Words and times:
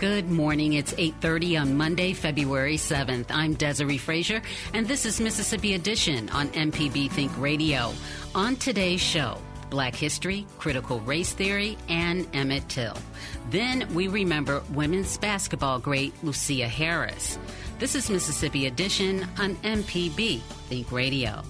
Good 0.00 0.30
morning. 0.30 0.72
It's 0.72 0.94
8:30 0.96 1.58
on 1.60 1.76
Monday, 1.76 2.14
February 2.14 2.78
7th. 2.78 3.26
I'm 3.28 3.52
Desiree 3.52 3.98
Frazier, 3.98 4.40
and 4.72 4.88
this 4.88 5.04
is 5.04 5.20
Mississippi 5.20 5.74
Edition 5.74 6.30
on 6.30 6.48
MPB 6.54 7.10
Think 7.10 7.30
Radio. 7.36 7.92
On 8.34 8.56
today's 8.56 9.02
show, 9.02 9.36
Black 9.68 9.94
History, 9.94 10.46
Critical 10.56 11.00
Race 11.00 11.34
Theory, 11.34 11.76
and 11.90 12.26
Emmett 12.32 12.66
Till. 12.70 12.96
Then 13.50 13.86
we 13.92 14.08
remember 14.08 14.62
women's 14.72 15.18
basketball 15.18 15.78
great 15.78 16.14
Lusia 16.24 16.66
Harris. 16.66 17.38
This 17.78 17.94
is 17.94 18.08
Mississippi 18.08 18.64
Edition 18.68 19.28
on 19.38 19.56
MPB 19.56 20.40
Think 20.70 20.90
Radio. 20.90 21.42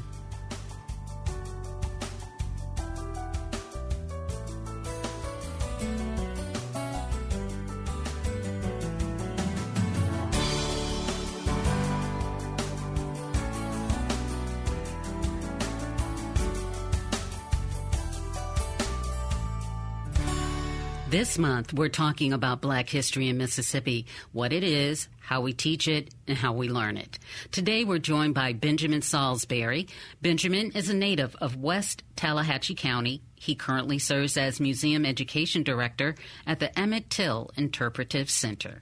This 21.20 21.38
month, 21.38 21.74
we're 21.74 21.90
talking 21.90 22.32
about 22.32 22.62
Black 22.62 22.88
history 22.88 23.28
in 23.28 23.36
Mississippi, 23.36 24.06
what 24.32 24.54
it 24.54 24.64
is, 24.64 25.06
how 25.20 25.42
we 25.42 25.52
teach 25.52 25.86
it, 25.86 26.14
and 26.26 26.38
how 26.38 26.54
we 26.54 26.70
learn 26.70 26.96
it. 26.96 27.18
Today, 27.50 27.84
we're 27.84 27.98
joined 27.98 28.32
by 28.32 28.54
Benjamin 28.54 29.02
Saulsberry. 29.02 29.90
Benjamin 30.22 30.70
is 30.70 30.88
a 30.88 30.96
native 30.96 31.36
of 31.36 31.56
West 31.56 32.04
Tallahatchie 32.16 32.74
County. 32.74 33.20
He 33.34 33.54
currently 33.54 33.98
serves 33.98 34.38
as 34.38 34.60
Museum 34.60 35.04
Education 35.04 35.62
Director 35.62 36.14
at 36.46 36.58
the 36.58 36.78
Emmett 36.78 37.10
Till 37.10 37.50
Interpretive 37.54 38.30
Center. 38.30 38.80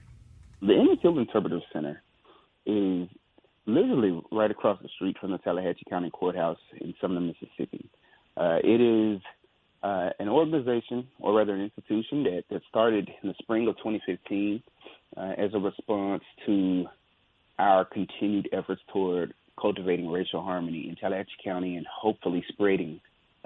The 0.61 0.75
Emmett 0.75 1.01
Till 1.01 1.19
Interpretive 1.19 1.63
Center 1.73 2.01
is 2.65 3.09
literally 3.65 4.17
right 4.31 4.49
across 4.49 4.81
the 4.81 4.87
street 4.95 5.17
from 5.19 5.31
the 5.31 5.39
Tallahatchie 5.39 5.87
County 5.89 6.09
Courthouse 6.09 6.59
in 6.79 6.93
Sumner, 7.01 7.19
Mississippi. 7.19 7.89
Uh, 8.37 8.59
it 8.63 8.79
is 8.79 9.19
uh, 9.81 10.09
an 10.19 10.27
organization, 10.27 11.07
or 11.19 11.33
rather 11.33 11.53
an 11.53 11.61
institution, 11.61 12.23
that, 12.23 12.43
that 12.49 12.61
started 12.69 13.09
in 13.21 13.29
the 13.29 13.35
spring 13.41 13.67
of 13.67 13.77
2015 13.77 14.61
uh, 15.15 15.21
as 15.37 15.51
a 15.53 15.59
response 15.59 16.23
to 16.45 16.85
our 17.57 17.85
continued 17.85 18.49
efforts 18.51 18.81
toward 18.91 19.33
cultivating 19.59 20.09
racial 20.09 20.41
harmony 20.41 20.87
in 20.89 20.95
Tallahatchie 20.95 21.31
County 21.43 21.75
and 21.75 21.85
hopefully 21.87 22.43
spreading 22.49 22.99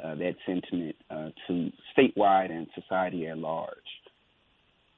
uh, 0.04 0.16
that 0.16 0.36
sentiment 0.46 0.96
uh, 1.10 1.30
to 1.48 1.72
statewide 1.96 2.52
and 2.52 2.68
society 2.76 3.28
at 3.28 3.38
large. 3.38 3.78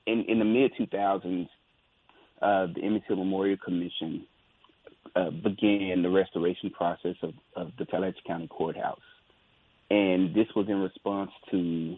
In, 0.07 0.25
in 0.27 0.39
the 0.39 0.45
mid 0.45 0.71
2000s, 0.79 1.47
uh, 2.41 2.67
the 2.73 2.81
Emmett 2.83 3.03
Till 3.07 3.15
Memorial 3.17 3.57
Commission 3.63 4.25
uh, 5.15 5.31
began 5.31 6.01
the 6.01 6.09
restoration 6.09 6.69
process 6.69 7.15
of, 7.23 7.33
of 7.55 7.71
the 7.79 7.85
Tallahatchie 7.85 8.21
County 8.27 8.47
Courthouse 8.47 8.99
and 9.89 10.33
this 10.33 10.47
was 10.55 10.67
in 10.67 10.81
response 10.81 11.31
to 11.51 11.95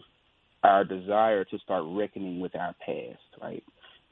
our 0.62 0.84
desire 0.84 1.44
to 1.44 1.58
start 1.58 1.84
reckoning 1.86 2.40
with 2.40 2.54
our 2.56 2.74
past, 2.84 3.18
right? 3.40 3.62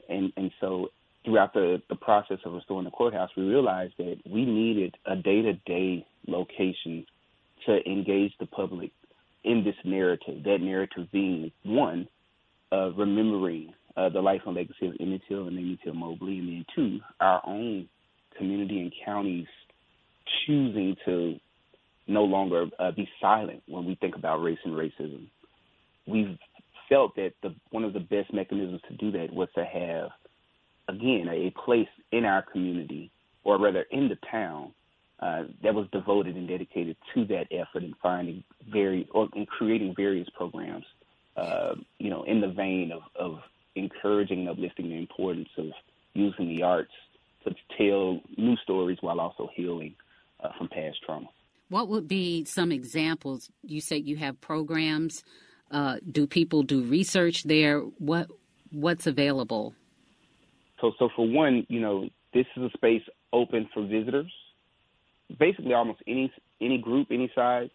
And 0.08 0.32
and 0.36 0.50
so 0.60 0.88
throughout 1.24 1.52
the, 1.52 1.82
the 1.88 1.96
process 1.96 2.38
of 2.44 2.52
restoring 2.52 2.84
the 2.84 2.90
courthouse, 2.90 3.30
we 3.36 3.42
realized 3.42 3.94
that 3.98 4.16
we 4.30 4.44
needed 4.44 4.94
a 5.06 5.16
day 5.16 5.42
to 5.42 5.52
day 5.66 6.06
location 6.26 7.04
to 7.66 7.78
engage 7.84 8.32
the 8.38 8.46
public 8.46 8.92
in 9.44 9.64
this 9.64 9.74
narrative. 9.84 10.44
That 10.44 10.60
narrative 10.60 11.08
being 11.12 11.50
one, 11.64 12.08
uh, 12.72 12.92
remembering 12.92 13.74
uh, 13.96 14.08
the 14.08 14.20
life 14.20 14.42
and 14.46 14.54
legacy 14.54 14.86
of 14.86 14.94
Emmett 15.00 15.22
Till 15.28 15.48
and 15.48 15.58
Emmett 15.58 15.80
Till 15.82 15.94
Mobley, 15.94 16.38
and 16.38 16.48
then 16.48 16.64
two, 16.74 17.00
our 17.20 17.42
own 17.44 17.88
community 18.38 18.80
and 18.80 18.92
counties 19.04 19.46
choosing 20.46 20.96
to 21.04 21.38
no 22.06 22.24
longer 22.24 22.66
uh, 22.78 22.90
be 22.92 23.08
silent 23.20 23.62
when 23.66 23.84
we 23.84 23.94
think 23.96 24.16
about 24.16 24.42
race 24.42 24.58
and 24.64 24.74
racism. 24.74 25.26
We've 26.06 26.38
felt 26.88 27.16
that 27.16 27.32
the 27.42 27.54
one 27.70 27.84
of 27.84 27.92
the 27.92 28.00
best 28.00 28.32
mechanisms 28.32 28.80
to 28.88 28.94
do 28.94 29.10
that 29.12 29.32
was 29.32 29.48
to 29.54 29.64
have, 29.64 30.10
again, 30.88 31.28
a 31.28 31.50
place 31.64 31.88
in 32.12 32.24
our 32.24 32.42
community, 32.42 33.10
or 33.44 33.58
rather 33.58 33.82
in 33.90 34.08
the 34.08 34.18
town, 34.30 34.72
uh, 35.20 35.44
that 35.62 35.74
was 35.74 35.86
devoted 35.92 36.36
and 36.36 36.46
dedicated 36.48 36.96
to 37.14 37.24
that 37.24 37.46
effort 37.50 37.82
and 37.82 37.94
finding 38.02 38.44
very 38.70 39.08
or 39.12 39.28
in 39.34 39.46
creating 39.46 39.94
various 39.96 40.28
programs, 40.30 40.84
uh, 41.36 41.74
you 41.98 42.10
know, 42.10 42.22
in 42.24 42.40
the 42.40 42.48
vein 42.48 42.92
of, 42.92 43.02
of 43.18 43.40
encouraging 43.74 44.40
and 44.40 44.48
uplifting 44.50 44.88
the 44.90 44.96
importance 44.96 45.48
of 45.56 45.66
using 46.14 46.48
the 46.48 46.62
arts 46.62 46.92
to 47.44 47.54
tell 47.78 48.20
new 48.36 48.56
stories 48.58 48.98
while 49.00 49.20
also 49.20 49.48
healing 49.54 49.94
uh, 50.40 50.48
from 50.56 50.68
past 50.68 50.98
trauma. 51.04 51.28
What 51.68 51.88
would 51.88 52.06
be 52.06 52.44
some 52.44 52.70
examples? 52.70 53.50
You 53.62 53.80
said 53.80 54.06
you 54.06 54.16
have 54.16 54.40
programs. 54.40 55.24
Uh, 55.70 55.96
do 56.10 56.26
people 56.26 56.62
do 56.62 56.82
research 56.82 57.42
there? 57.44 57.80
What 57.80 58.28
what's 58.70 59.06
available? 59.06 59.74
So, 60.80 60.92
so 60.98 61.08
for 61.16 61.26
one, 61.26 61.66
you 61.68 61.80
know, 61.80 62.08
this 62.34 62.46
is 62.56 62.62
a 62.64 62.70
space 62.76 63.02
open 63.32 63.68
for 63.72 63.86
visitors. 63.86 64.32
Basically, 65.38 65.74
almost 65.74 66.00
any 66.06 66.32
any 66.60 66.78
group, 66.78 67.08
any 67.10 67.30
size. 67.34 67.70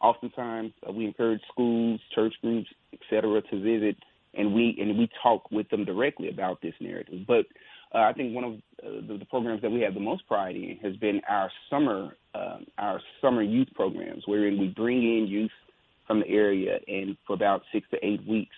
Oftentimes, 0.00 0.72
uh, 0.88 0.92
we 0.92 1.06
encourage 1.06 1.40
schools, 1.50 2.00
church 2.14 2.34
groups, 2.42 2.68
etc., 2.92 3.40
to 3.42 3.60
visit, 3.60 3.96
and 4.34 4.54
we 4.54 4.76
and 4.80 4.98
we 4.98 5.08
talk 5.22 5.50
with 5.50 5.68
them 5.70 5.84
directly 5.84 6.28
about 6.28 6.60
this 6.60 6.74
narrative. 6.80 7.20
But 7.26 7.46
uh, 7.94 7.98
I 7.98 8.12
think 8.12 8.34
one 8.34 8.44
of 8.44 8.52
uh, 8.54 9.06
the, 9.06 9.18
the, 9.18 9.24
programs 9.26 9.62
that 9.62 9.70
we 9.70 9.80
have 9.80 9.94
the 9.94 10.00
most 10.00 10.26
pride 10.26 10.56
in 10.56 10.78
has 10.82 10.96
been 10.96 11.20
our 11.28 11.50
summer 11.68 12.16
uh, 12.34 12.58
our 12.78 13.00
summer 13.20 13.42
youth 13.42 13.68
programs, 13.74 14.22
wherein 14.26 14.58
we 14.58 14.68
bring 14.68 14.98
in 14.98 15.26
youth 15.26 15.50
from 16.06 16.20
the 16.20 16.28
area, 16.28 16.78
and 16.88 17.16
for 17.26 17.34
about 17.34 17.62
six 17.72 17.86
to 17.90 17.98
eight 18.04 18.26
weeks, 18.26 18.56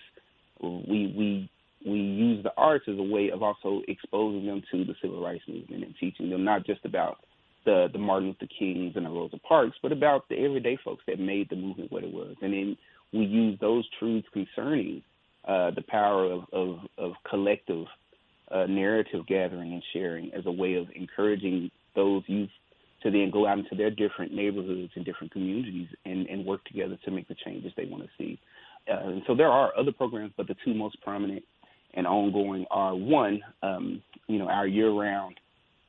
we 0.61 1.13
we 1.17 1.49
we 1.85 1.97
use 1.97 2.43
the 2.43 2.53
arts 2.57 2.85
as 2.87 2.97
a 2.97 3.03
way 3.03 3.29
of 3.31 3.43
also 3.43 3.81
exposing 3.87 4.45
them 4.45 4.63
to 4.71 4.85
the 4.85 4.95
civil 5.01 5.21
rights 5.21 5.43
movement 5.47 5.83
and 5.83 5.93
teaching 5.99 6.29
them 6.29 6.43
not 6.43 6.65
just 6.65 6.83
about 6.85 7.17
the 7.65 7.87
the 7.91 7.99
Martin 7.99 8.29
Luther 8.29 8.51
Kings 8.57 8.93
and 8.95 9.05
the 9.05 9.09
Rosa 9.09 9.37
Parks, 9.39 9.77
but 9.81 9.91
about 9.91 10.27
the 10.29 10.37
everyday 10.37 10.77
folks 10.83 11.03
that 11.07 11.19
made 11.19 11.49
the 11.49 11.55
movement 11.55 11.91
what 11.91 12.03
it 12.03 12.13
was, 12.13 12.35
and 12.41 12.53
then 12.53 12.77
we 13.11 13.25
use 13.25 13.57
those 13.59 13.87
truths 13.99 14.27
concerning 14.33 15.01
uh, 15.47 15.71
the 15.71 15.83
power 15.87 16.25
of, 16.25 16.41
of, 16.51 16.79
of 16.97 17.11
collective 17.29 17.85
uh, 18.51 18.65
narrative 18.65 19.25
gathering 19.27 19.73
and 19.73 19.83
sharing 19.93 20.33
as 20.33 20.45
a 20.45 20.51
way 20.51 20.75
of 20.75 20.87
encouraging 20.95 21.71
those 21.95 22.23
youth 22.27 22.49
to 23.03 23.11
then 23.11 23.29
go 23.31 23.47
out 23.47 23.59
into 23.59 23.75
their 23.75 23.91
different 23.91 24.33
neighborhoods 24.33 24.91
and 24.95 25.05
different 25.05 25.31
communities 25.31 25.87
and, 26.05 26.27
and 26.27 26.45
work 26.45 26.63
together 26.65 26.97
to 27.05 27.11
make 27.11 27.27
the 27.27 27.35
changes 27.45 27.71
they 27.77 27.85
want 27.85 28.03
to 28.03 28.09
see. 28.17 28.39
Uh, 28.91 29.09
and 29.09 29.21
so 29.27 29.35
there 29.35 29.49
are 29.49 29.71
other 29.77 29.91
programs, 29.91 30.31
but 30.37 30.47
the 30.47 30.55
two 30.63 30.73
most 30.73 30.99
prominent 31.01 31.43
and 31.93 32.05
ongoing 32.05 32.65
are 32.71 32.95
one, 32.95 33.41
um, 33.63 34.01
you 34.27 34.37
know, 34.37 34.49
our 34.49 34.67
year-round 34.67 35.35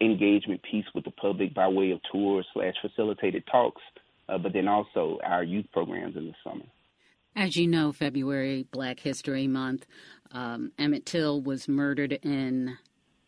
engagement 0.01 0.61
piece 0.63 0.85
with 0.95 1.05
the 1.05 1.11
public 1.11 1.55
by 1.55 1.67
way 1.67 1.91
of 1.91 2.01
tours 2.13 2.47
slash 2.53 2.75
facilitated 2.83 3.43
talks 3.51 3.83
uh, 4.29 4.39
but 4.39 4.53
then 4.53 4.69
also 4.69 5.19
our 5.25 5.43
youth 5.43 5.67
programs 5.73 6.17
in 6.17 6.27
the 6.27 6.35
summer. 6.45 6.65
As 7.37 7.55
you 7.55 7.67
know, 7.67 7.93
February 7.93 8.67
Black 8.71 8.99
History 8.99 9.47
Month, 9.47 9.85
um, 10.33 10.73
Emmett 10.79 11.05
Till 11.05 11.43
was 11.43 11.69
murdered 11.69 12.15
in 12.23 12.79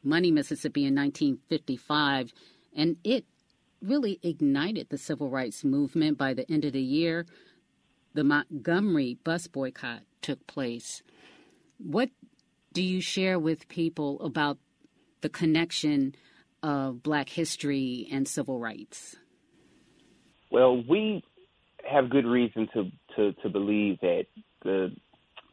Money, 0.02 0.30
Mississippi 0.30 0.86
in 0.86 0.94
1955, 0.94 2.32
and 2.74 2.96
it 3.04 3.26
really 3.82 4.18
ignited 4.22 4.88
the 4.88 4.96
civil 4.96 5.28
rights 5.28 5.62
movement. 5.62 6.16
By 6.16 6.32
the 6.32 6.50
end 6.50 6.64
of 6.64 6.72
the 6.72 6.80
year, 6.80 7.26
the 8.14 8.24
Montgomery 8.24 9.18
bus 9.24 9.46
boycott 9.46 10.00
took 10.22 10.46
place. 10.46 11.02
What 11.76 12.08
do 12.72 12.82
you 12.82 13.02
share 13.02 13.38
with 13.38 13.68
people 13.68 14.22
about 14.22 14.56
the 15.20 15.28
connection 15.28 16.14
of 16.62 17.02
Black 17.02 17.28
history 17.28 18.08
and 18.10 18.26
civil 18.26 18.58
rights? 18.58 19.16
Well, 20.50 20.82
we 20.82 21.22
have 21.84 22.10
good 22.10 22.26
reason 22.26 22.68
to, 22.74 22.90
to, 23.16 23.32
to 23.42 23.48
believe 23.48 24.00
that 24.00 24.26
the 24.62 24.92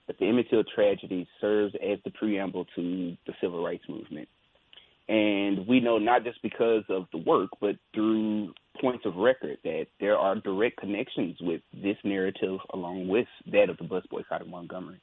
that 0.07 0.19
the 0.19 0.27
Emmett 0.27 0.49
Till 0.49 0.63
tragedy 0.63 1.27
serves 1.41 1.73
as 1.75 1.97
the 2.03 2.11
preamble 2.11 2.65
to 2.75 3.17
the 3.25 3.33
civil 3.41 3.63
rights 3.63 3.85
movement. 3.89 4.27
And 5.07 5.67
we 5.67 5.79
know 5.79 5.97
not 5.97 6.23
just 6.23 6.41
because 6.41 6.83
of 6.89 7.07
the 7.11 7.19
work, 7.19 7.49
but 7.61 7.75
through 7.93 8.53
points 8.81 9.05
of 9.05 9.15
record 9.15 9.57
that 9.63 9.87
there 9.99 10.17
are 10.17 10.35
direct 10.35 10.77
connections 10.77 11.37
with 11.41 11.61
this 11.73 11.97
narrative 12.03 12.59
along 12.73 13.07
with 13.07 13.27
that 13.51 13.69
of 13.69 13.77
the 13.77 13.83
bus 13.83 14.03
boycott 14.09 14.41
of 14.41 14.47
Montgomery. 14.47 14.99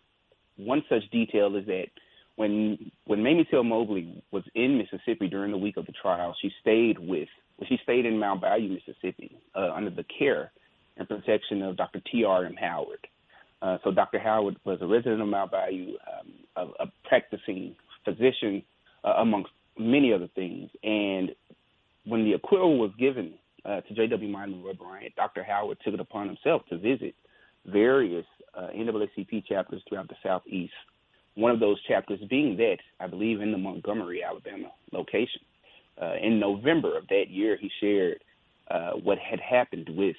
One 0.56 0.82
such 0.88 1.08
detail 1.10 1.56
is 1.56 1.66
that 1.66 1.86
when 2.36 2.90
when 3.06 3.22
Mamie 3.22 3.46
Till 3.50 3.64
Mobley 3.64 4.22
was 4.30 4.42
in 4.54 4.78
Mississippi 4.78 5.28
during 5.28 5.50
the 5.52 5.58
week 5.58 5.76
of 5.76 5.86
the 5.86 5.92
trial, 5.92 6.34
she 6.40 6.50
stayed 6.60 6.98
with 6.98 7.28
she 7.68 7.78
stayed 7.82 8.06
in 8.06 8.18
Mound 8.18 8.40
Bayou, 8.40 8.68
Mississippi, 8.68 9.36
uh, 9.54 9.70
under 9.72 9.90
the 9.90 10.04
care 10.18 10.50
and 10.96 11.08
protection 11.08 11.62
of 11.62 11.76
Dr. 11.76 12.00
T.R. 12.10 12.44
M. 12.44 12.54
Howard. 12.60 13.06
Uh, 13.60 13.78
so 13.84 13.92
Dr. 13.92 14.18
Howard 14.18 14.56
was 14.64 14.78
a 14.80 14.86
resident 14.86 15.22
of 15.22 15.28
Mound 15.28 15.50
Bayou, 15.50 15.94
um, 16.12 16.32
a, 16.56 16.84
a 16.84 16.92
practicing 17.04 17.76
physician, 18.04 18.62
uh, 19.04 19.14
amongst 19.18 19.50
many 19.78 20.12
other 20.12 20.28
things. 20.34 20.68
And 20.82 21.30
when 22.04 22.24
the 22.24 22.32
acquittal 22.32 22.78
was 22.78 22.90
given 22.98 23.34
uh, 23.64 23.80
to 23.82 23.94
J.W. 23.94 24.28
Monroe 24.28 24.74
Bryant, 24.74 25.14
Dr. 25.14 25.44
Howard 25.44 25.78
took 25.84 25.94
it 25.94 26.00
upon 26.00 26.26
himself 26.26 26.62
to 26.70 26.78
visit 26.78 27.14
various 27.66 28.26
uh, 28.56 28.68
NAACP 28.74 29.46
chapters 29.46 29.82
throughout 29.88 30.08
the 30.08 30.16
Southeast. 30.22 30.72
One 31.34 31.52
of 31.52 31.60
those 31.60 31.82
chapters 31.84 32.20
being 32.28 32.56
that, 32.58 32.78
I 33.00 33.06
believe, 33.06 33.40
in 33.40 33.52
the 33.52 33.58
Montgomery, 33.58 34.22
Alabama 34.22 34.70
location. 34.92 35.40
Uh, 36.00 36.14
in 36.20 36.40
November 36.40 36.98
of 36.98 37.06
that 37.08 37.30
year, 37.30 37.56
he 37.58 37.70
shared 37.80 38.18
uh, 38.70 38.92
what 39.02 39.18
had 39.18 39.40
happened 39.40 39.88
with 39.96 40.16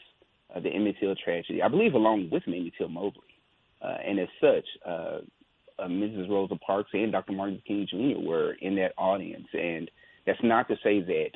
uh, 0.56 0.60
the 0.60 0.70
Emmett 0.70 0.96
Till 1.00 1.16
tragedy, 1.16 1.62
I 1.62 1.68
believe, 1.68 1.94
along 1.94 2.30
with 2.32 2.44
Mamie 2.48 2.74
Till 2.78 2.90
Mobley. 2.90 3.22
Uh, 3.82 3.98
and 4.06 4.20
as 4.20 4.28
such, 4.40 4.66
uh, 4.86 5.20
uh, 5.80 5.88
Mrs. 5.88 6.30
Rosa 6.30 6.56
Parks 6.56 6.92
and 6.94 7.12
Dr. 7.12 7.34
Martin 7.34 7.56
Luther 7.56 7.66
King 7.68 7.88
Jr. 7.90 8.28
were 8.28 8.54
in 8.62 8.76
that 8.76 8.94
audience. 8.98 9.48
And 9.54 9.90
that's 10.26 10.40
not 10.44 10.68
to 10.70 10.76
say 10.84 11.02
that 11.02 11.32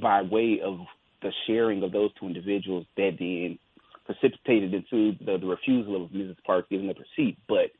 by 0.00 0.22
way 0.22 0.60
of 0.64 0.78
the 1.22 1.30
sharing 1.46 1.82
of 1.82 1.92
those 1.92 2.10
two 2.18 2.26
individuals, 2.26 2.86
that 2.96 3.16
then 3.18 3.58
precipitated 4.06 4.74
into 4.74 5.12
the, 5.24 5.38
the 5.38 5.46
refusal 5.46 6.02
of 6.02 6.10
Mrs. 6.10 6.36
Parks 6.44 6.68
giving 6.70 6.88
up 6.88 6.96
her 6.98 7.04
seat. 7.14 7.36
But 7.48 7.70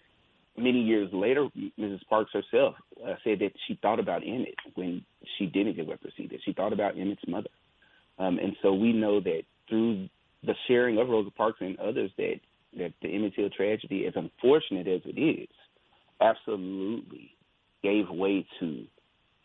many 0.57 0.81
years 0.81 1.09
later, 1.13 1.49
Mrs. 1.79 2.01
Parks 2.09 2.33
herself 2.33 2.75
uh, 3.05 3.15
said 3.25 3.39
that 3.41 3.53
she 3.67 3.79
thought 3.81 3.99
about 3.99 4.23
Emmett 4.23 4.55
when 4.75 5.05
she 5.39 5.47
didn't 5.47 5.77
give 5.77 5.89
up 5.89 6.03
her 6.03 6.11
seat, 6.17 6.31
that 6.31 6.41
she 6.45 6.53
thought 6.53 6.73
about 6.73 6.97
Emmett's 6.97 7.23
mother. 7.27 7.51
Um, 8.19 8.39
and 8.39 8.57
so 8.63 8.75
we 8.75 8.93
know 8.93 9.21
that 9.21 9.43
through 9.69 10.09
the 10.45 10.55
sharing 10.67 10.99
of 10.99 11.09
Rosa 11.09 11.31
Parks 11.31 11.59
and 11.61 11.79
others 11.79 12.11
that, 12.17 12.41
that 12.77 12.93
the 13.03 13.09
Emmett 13.09 13.35
Till 13.35 13.51
tragedy, 13.51 14.07
as 14.07 14.15
unfortunate 14.17 14.87
as 14.87 15.01
it 15.05 15.21
is, 15.21 15.49
absolutely 16.21 17.35
gave 17.83 18.09
way 18.09 18.47
to 18.61 18.85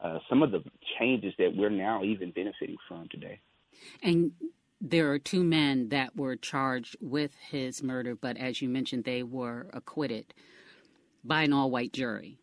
uh, 0.04 0.20
some 0.30 0.44
of 0.44 0.52
the 0.52 0.64
changes 1.00 1.34
that 1.38 1.56
we're 1.56 1.70
now 1.70 2.04
even 2.04 2.32
benefiting 2.32 2.78
from 2.88 3.08
today. 3.10 3.40
And 4.02 4.32
there 4.82 5.12
are 5.12 5.20
two 5.20 5.44
men 5.44 5.90
that 5.90 6.16
were 6.16 6.36
charged 6.36 6.98
with 7.00 7.32
his 7.50 7.82
murder, 7.82 8.16
but 8.16 8.38
as 8.38 8.62
you 8.62 8.68
mentioned, 8.68 9.06
they 9.06 9.24
were 9.24 9.68
acquitted 9.72 10.34
by 11.24 11.44
an 11.44 11.54
all 11.54 11.72
white 11.72 11.94
jury. 11.94 12.38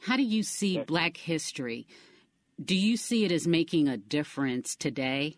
How 0.00 0.16
do 0.16 0.22
you 0.22 0.42
see 0.42 0.78
black 0.78 1.16
history? 1.16 1.86
Do 2.62 2.76
you 2.76 2.96
see 2.96 3.24
it 3.24 3.32
as 3.32 3.46
making 3.46 3.88
a 3.88 3.96
difference 3.96 4.76
today? 4.76 5.36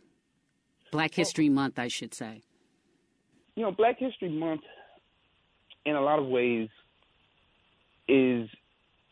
Black 0.94 1.10
oh. 1.14 1.16
History 1.16 1.48
well, 1.48 1.56
Month, 1.56 1.78
I 1.78 1.88
should 1.88 2.14
say. 2.14 2.40
You 3.56 3.64
know, 3.64 3.72
Black 3.72 3.98
History 3.98 4.30
Month, 4.30 4.62
in 5.84 5.96
a 5.96 6.00
lot 6.00 6.18
of 6.18 6.26
ways, 6.26 6.68
is 8.08 8.48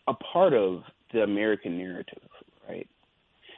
a 0.07 0.15
part 0.15 0.55
of 0.55 0.83
the 1.13 1.23
American 1.23 1.77
narrative, 1.77 2.23
right? 2.69 2.89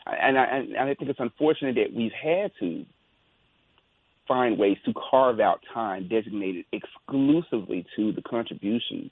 And 0.07 0.39
I, 0.39 0.45
and 0.45 0.77
I 0.79 0.95
think 0.95 1.11
it's 1.11 1.21
unfortunate 1.21 1.77
that 1.77 1.95
we've 1.95 2.13
had 2.13 2.51
to 2.61 2.85
find 4.27 4.59
ways 4.59 4.79
to 4.87 4.93
carve 5.11 5.39
out 5.39 5.61
time 5.73 6.09
designated 6.09 6.65
exclusively 6.73 7.87
to 7.97 8.13
the 8.13 8.23
contributions 8.23 9.11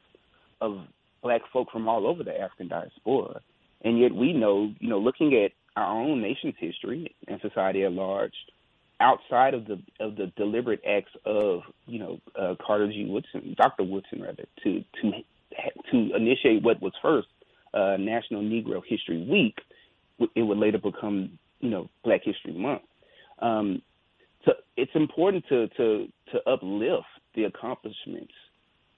of 0.61 0.81
black 1.23 1.43
folk 1.53 1.71
from 1.71 1.87
all 1.87 2.07
over 2.07 2.25
the 2.25 2.39
African 2.39 2.69
diaspora. 2.69 3.41
And 3.83 3.99
yet 3.99 4.15
we 4.15 4.33
know, 4.33 4.73
you 4.79 4.89
know, 4.89 4.99
looking 4.99 5.35
at 5.35 5.53
our 5.77 6.01
own 6.01 6.23
nation's 6.23 6.55
history 6.59 7.15
and 7.29 7.41
society 7.41 7.85
at 7.85 7.93
large, 7.93 8.35
outside 9.03 9.55
of 9.55 9.67
the 9.67 9.83
of 10.01 10.17
the 10.17 10.33
deliberate 10.37 10.81
acts 10.89 11.13
of, 11.27 11.61
you 11.87 11.99
know, 11.99 12.21
uh, 12.39 12.55
Carter 12.65 12.89
G. 12.89 13.07
Woodson, 13.09 13.55
Dr. 13.59 13.85
Woodson 13.85 14.23
rather, 14.23 14.45
to 14.65 14.85
to 15.03 15.11
to 15.91 16.17
initiate 16.17 16.63
what 16.63 16.81
was 16.81 16.93
first 17.03 17.29
uh, 17.75 17.97
National 17.99 18.43
Negro 18.43 18.81
History 18.87 19.27
Week, 19.29 19.59
it 20.35 20.43
would 20.43 20.59
later 20.59 20.79
become, 20.79 21.39
you 21.61 21.71
know, 21.71 21.91
Black 22.05 22.23
History 22.25 22.53
Month. 22.53 22.83
Um, 23.41 23.83
so 24.45 24.53
it's 24.77 24.93
important 24.95 25.45
to 25.49 25.69
to 25.69 26.09
to 26.33 26.49
uplift 26.51 27.07
the 27.35 27.45
accomplishments 27.45 28.33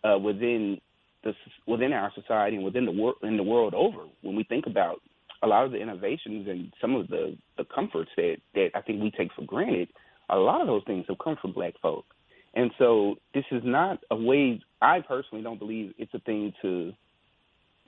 uh, 0.05 0.19
within 0.19 0.81
the 1.25 1.35
within 1.67 1.93
our 1.93 2.12
society 2.15 2.56
and 2.56 2.65
within 2.65 2.85
the 2.85 2.93
world 2.93 3.17
in 3.23 3.37
the 3.37 3.43
world 3.43 3.75
over. 3.75 4.05
When 4.23 4.37
we 4.37 4.45
think 4.45 4.67
about 4.67 5.01
a 5.44 5.46
lot 5.46 5.64
of 5.64 5.73
the 5.73 5.79
innovations 5.79 6.49
and 6.49 6.73
some 6.81 6.94
of 6.94 7.08
the 7.08 7.37
the 7.58 7.64
comforts 7.64 8.11
that 8.17 8.37
that 8.55 8.70
I 8.75 8.81
think 8.81 9.02
we 9.02 9.11
take 9.11 9.32
for 9.35 9.44
granted, 9.44 9.88
a 10.31 10.37
lot 10.37 10.61
of 10.61 10.67
those 10.67 10.82
things 10.87 11.05
have 11.08 11.19
come 11.19 11.37
from 11.41 11.52
Black 11.52 11.75
folk. 11.81 12.06
And 12.55 12.70
so 12.79 13.17
this 13.35 13.44
is 13.50 13.62
not 13.64 13.99
a 14.11 14.17
way. 14.17 14.61
I 14.81 15.01
personally 15.01 15.44
don't 15.44 15.58
believe 15.58 15.93
it's 15.98 16.15
a 16.15 16.20
thing 16.20 16.53
to 16.63 16.93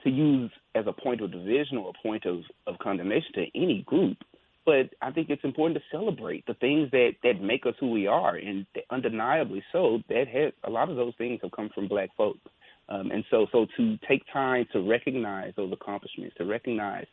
to 0.03 0.09
use 0.09 0.51
as 0.75 0.85
a 0.87 0.93
point 0.93 1.21
of 1.21 1.31
division 1.31 1.77
or 1.77 1.89
a 1.89 2.07
point 2.07 2.25
of, 2.25 2.41
of 2.67 2.77
condemnation 2.79 3.31
to 3.33 3.45
any 3.55 3.83
group. 3.87 4.17
But 4.63 4.89
I 5.01 5.11
think 5.11 5.29
it's 5.29 5.43
important 5.43 5.79
to 5.79 5.97
celebrate 5.97 6.45
the 6.45 6.53
things 6.55 6.91
that, 6.91 7.13
that 7.23 7.41
make 7.41 7.65
us 7.65 7.73
who 7.79 7.89
we 7.89 8.05
are, 8.05 8.35
and 8.35 8.65
undeniably 8.91 9.63
so, 9.71 9.99
that 10.09 10.27
has 10.27 10.51
a 10.65 10.69
lot 10.69 10.89
of 10.89 10.97
those 10.97 11.13
things 11.17 11.39
have 11.41 11.53
come 11.53 11.69
from 11.73 11.87
Black 11.87 12.09
folks. 12.15 12.39
Um, 12.89 13.11
and 13.11 13.23
so, 13.31 13.47
so 13.51 13.65
to 13.77 13.97
take 14.07 14.23
time 14.31 14.65
to 14.73 14.87
recognize 14.87 15.53
those 15.55 15.71
accomplishments, 15.73 16.35
to 16.37 16.45
recognize 16.45 17.05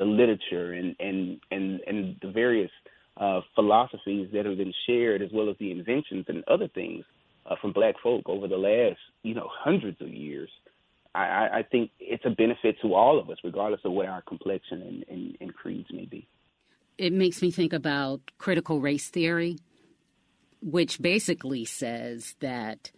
the 0.00 0.06
literature 0.06 0.72
and 0.72 0.96
and 0.98 1.38
and, 1.52 1.80
and 1.86 2.16
the 2.22 2.32
various 2.32 2.70
uh, 3.18 3.40
philosophies 3.54 4.28
that 4.32 4.46
have 4.46 4.56
been 4.56 4.72
shared, 4.86 5.22
as 5.22 5.30
well 5.32 5.48
as 5.48 5.56
the 5.60 5.70
inventions 5.70 6.24
and 6.26 6.42
other 6.48 6.68
things 6.68 7.04
uh, 7.46 7.54
from 7.60 7.72
Black 7.72 7.94
folk 8.02 8.22
over 8.26 8.48
the 8.48 8.56
last, 8.56 8.98
you 9.22 9.34
know, 9.34 9.48
hundreds 9.48 10.00
of 10.00 10.08
years. 10.08 10.48
I, 11.14 11.48
I 11.52 11.66
think 11.70 11.90
it's 11.98 12.24
a 12.24 12.30
benefit 12.30 12.76
to 12.82 12.94
all 12.94 13.18
of 13.18 13.28
us, 13.30 13.36
regardless 13.42 13.80
of 13.84 13.92
what 13.92 14.06
our 14.06 14.22
complexion 14.22 14.80
and, 14.80 15.04
and, 15.08 15.36
and 15.40 15.54
creeds 15.54 15.88
may 15.92 16.04
be. 16.04 16.26
It 16.98 17.12
makes 17.12 17.42
me 17.42 17.50
think 17.50 17.72
about 17.72 18.20
critical 18.38 18.80
race 18.80 19.08
theory, 19.08 19.58
which 20.62 21.02
basically 21.02 21.64
says 21.64 22.36
that 22.38 22.92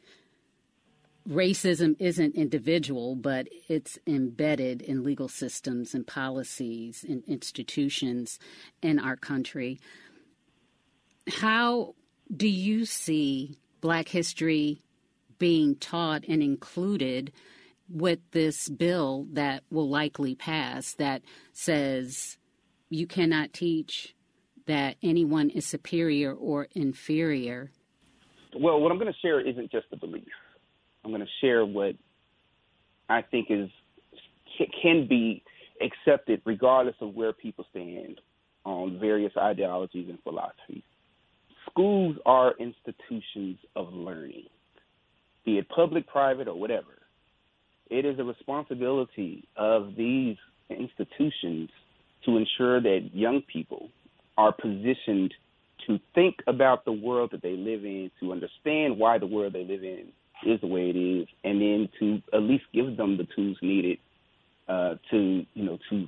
racism 1.28 1.96
isn't 1.98 2.34
individual, 2.34 3.14
but 3.14 3.48
it's 3.68 3.98
embedded 4.06 4.82
in 4.82 5.02
legal 5.02 5.28
systems 5.28 5.94
and 5.94 6.06
policies 6.06 7.04
and 7.08 7.22
institutions 7.26 8.38
in 8.82 8.98
our 8.98 9.16
country. 9.16 9.80
How 11.28 11.94
do 12.34 12.48
you 12.48 12.84
see 12.84 13.56
Black 13.80 14.08
history 14.08 14.82
being 15.38 15.76
taught 15.76 16.24
and 16.28 16.42
included 16.42 17.32
with 17.88 18.18
this 18.30 18.68
bill 18.68 19.26
that 19.32 19.62
will 19.70 19.88
likely 19.88 20.34
pass 20.34 20.94
that 20.94 21.22
says 21.52 22.38
you 22.88 23.06
cannot 23.06 23.52
teach 23.52 24.14
that 24.66 24.96
anyone 25.02 25.50
is 25.50 25.66
superior 25.66 26.32
or 26.32 26.68
inferior? 26.74 27.70
Well, 28.54 28.80
what 28.80 28.92
I'm 28.92 28.98
going 28.98 29.12
to 29.12 29.18
share 29.20 29.40
isn't 29.40 29.70
just 29.70 29.86
a 29.92 29.96
belief. 29.96 30.24
I'm 31.04 31.10
going 31.10 31.22
to 31.22 31.26
share 31.40 31.64
what 31.64 31.94
I 33.08 33.22
think 33.22 33.48
is 33.50 33.68
can 34.82 35.06
be 35.08 35.42
accepted 35.80 36.42
regardless 36.44 36.94
of 37.00 37.14
where 37.14 37.32
people 37.32 37.64
stand 37.70 38.20
on 38.64 38.98
various 39.00 39.32
ideologies 39.36 40.08
and 40.08 40.18
philosophies 40.22 40.82
schools 41.72 42.16
are 42.26 42.54
institutions 42.58 43.58
of 43.74 43.92
learning, 43.92 44.44
be 45.44 45.58
it 45.58 45.68
public, 45.68 46.06
private, 46.06 46.48
or 46.48 46.58
whatever. 46.58 47.00
It 47.90 48.04
is 48.04 48.18
a 48.18 48.24
responsibility 48.24 49.48
of 49.56 49.94
these 49.96 50.36
institutions 50.70 51.70
to 52.24 52.36
ensure 52.36 52.80
that 52.80 53.10
young 53.12 53.42
people 53.52 53.88
are 54.38 54.52
positioned 54.52 55.34
to 55.86 55.98
think 56.14 56.36
about 56.46 56.84
the 56.84 56.92
world 56.92 57.30
that 57.32 57.42
they 57.42 57.56
live 57.56 57.84
in, 57.84 58.10
to 58.20 58.32
understand 58.32 58.98
why 58.98 59.18
the 59.18 59.26
world 59.26 59.52
they 59.52 59.64
live 59.64 59.82
in 59.82 60.06
is 60.46 60.60
the 60.60 60.66
way 60.66 60.90
it 60.90 60.96
is, 60.96 61.26
and 61.44 61.60
then 61.60 61.88
to 61.98 62.22
at 62.34 62.42
least 62.42 62.64
give 62.72 62.96
them 62.96 63.16
the 63.16 63.26
tools 63.34 63.56
needed 63.62 63.98
uh, 64.68 64.94
to 65.10 65.44
you 65.54 65.64
know 65.64 65.78
to 65.90 66.06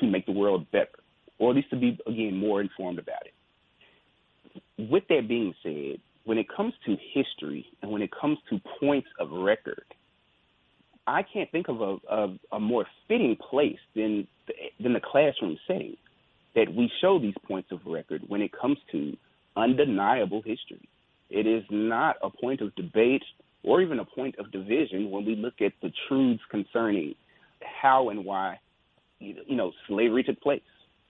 to 0.00 0.06
make 0.06 0.26
the 0.26 0.32
world 0.32 0.66
better, 0.72 0.88
or 1.38 1.50
at 1.50 1.56
least 1.56 1.70
to 1.70 1.76
be 1.76 1.98
again 2.06 2.36
more 2.36 2.60
informed 2.60 2.98
about 2.98 3.22
it. 3.26 4.90
With 4.90 5.04
that 5.08 5.28
being 5.28 5.54
said, 5.62 6.00
when 6.24 6.38
it 6.38 6.46
comes 6.54 6.74
to 6.86 6.96
history 7.12 7.66
and 7.82 7.90
when 7.90 8.02
it 8.02 8.10
comes 8.18 8.38
to 8.50 8.60
points 8.80 9.08
of 9.18 9.30
record, 9.30 9.84
I 11.06 11.22
can't 11.22 11.50
think 11.50 11.68
of 11.68 11.80
a, 11.80 11.96
a, 12.10 12.36
a 12.52 12.60
more 12.60 12.86
fitting 13.08 13.36
place 13.36 13.78
than 13.94 14.26
than 14.80 14.92
the 14.92 15.00
classroom 15.00 15.58
setting 15.66 15.96
that 16.54 16.72
we 16.74 16.90
show 17.00 17.18
these 17.18 17.34
points 17.46 17.70
of 17.70 17.80
record 17.86 18.22
when 18.26 18.40
it 18.40 18.50
comes 18.52 18.78
to 18.92 19.16
undeniable 19.56 20.42
history. 20.42 20.88
It 21.30 21.46
is 21.46 21.64
not 21.70 22.16
a 22.22 22.30
point 22.30 22.60
of 22.60 22.74
debate 22.76 23.24
or 23.66 23.82
even 23.82 23.98
a 23.98 24.04
point 24.04 24.36
of 24.38 24.50
division 24.50 25.10
when 25.10 25.26
we 25.26 25.36
look 25.36 25.60
at 25.60 25.72
the 25.82 25.92
truths 26.08 26.42
concerning 26.50 27.14
how 27.60 28.08
and 28.08 28.24
why 28.24 28.58
you 29.18 29.56
know 29.56 29.72
slavery 29.88 30.22
took 30.22 30.40
place 30.40 30.62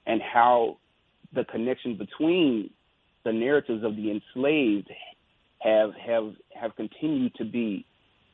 and 0.06 0.20
how 0.22 0.76
the 1.34 1.44
connection 1.44 1.96
between 1.96 2.70
the 3.24 3.32
narratives 3.32 3.84
of 3.84 3.94
the 3.96 4.10
enslaved 4.10 4.90
have 5.60 5.90
have 5.94 6.32
have 6.58 6.74
continued 6.76 7.34
to 7.34 7.44
be 7.44 7.84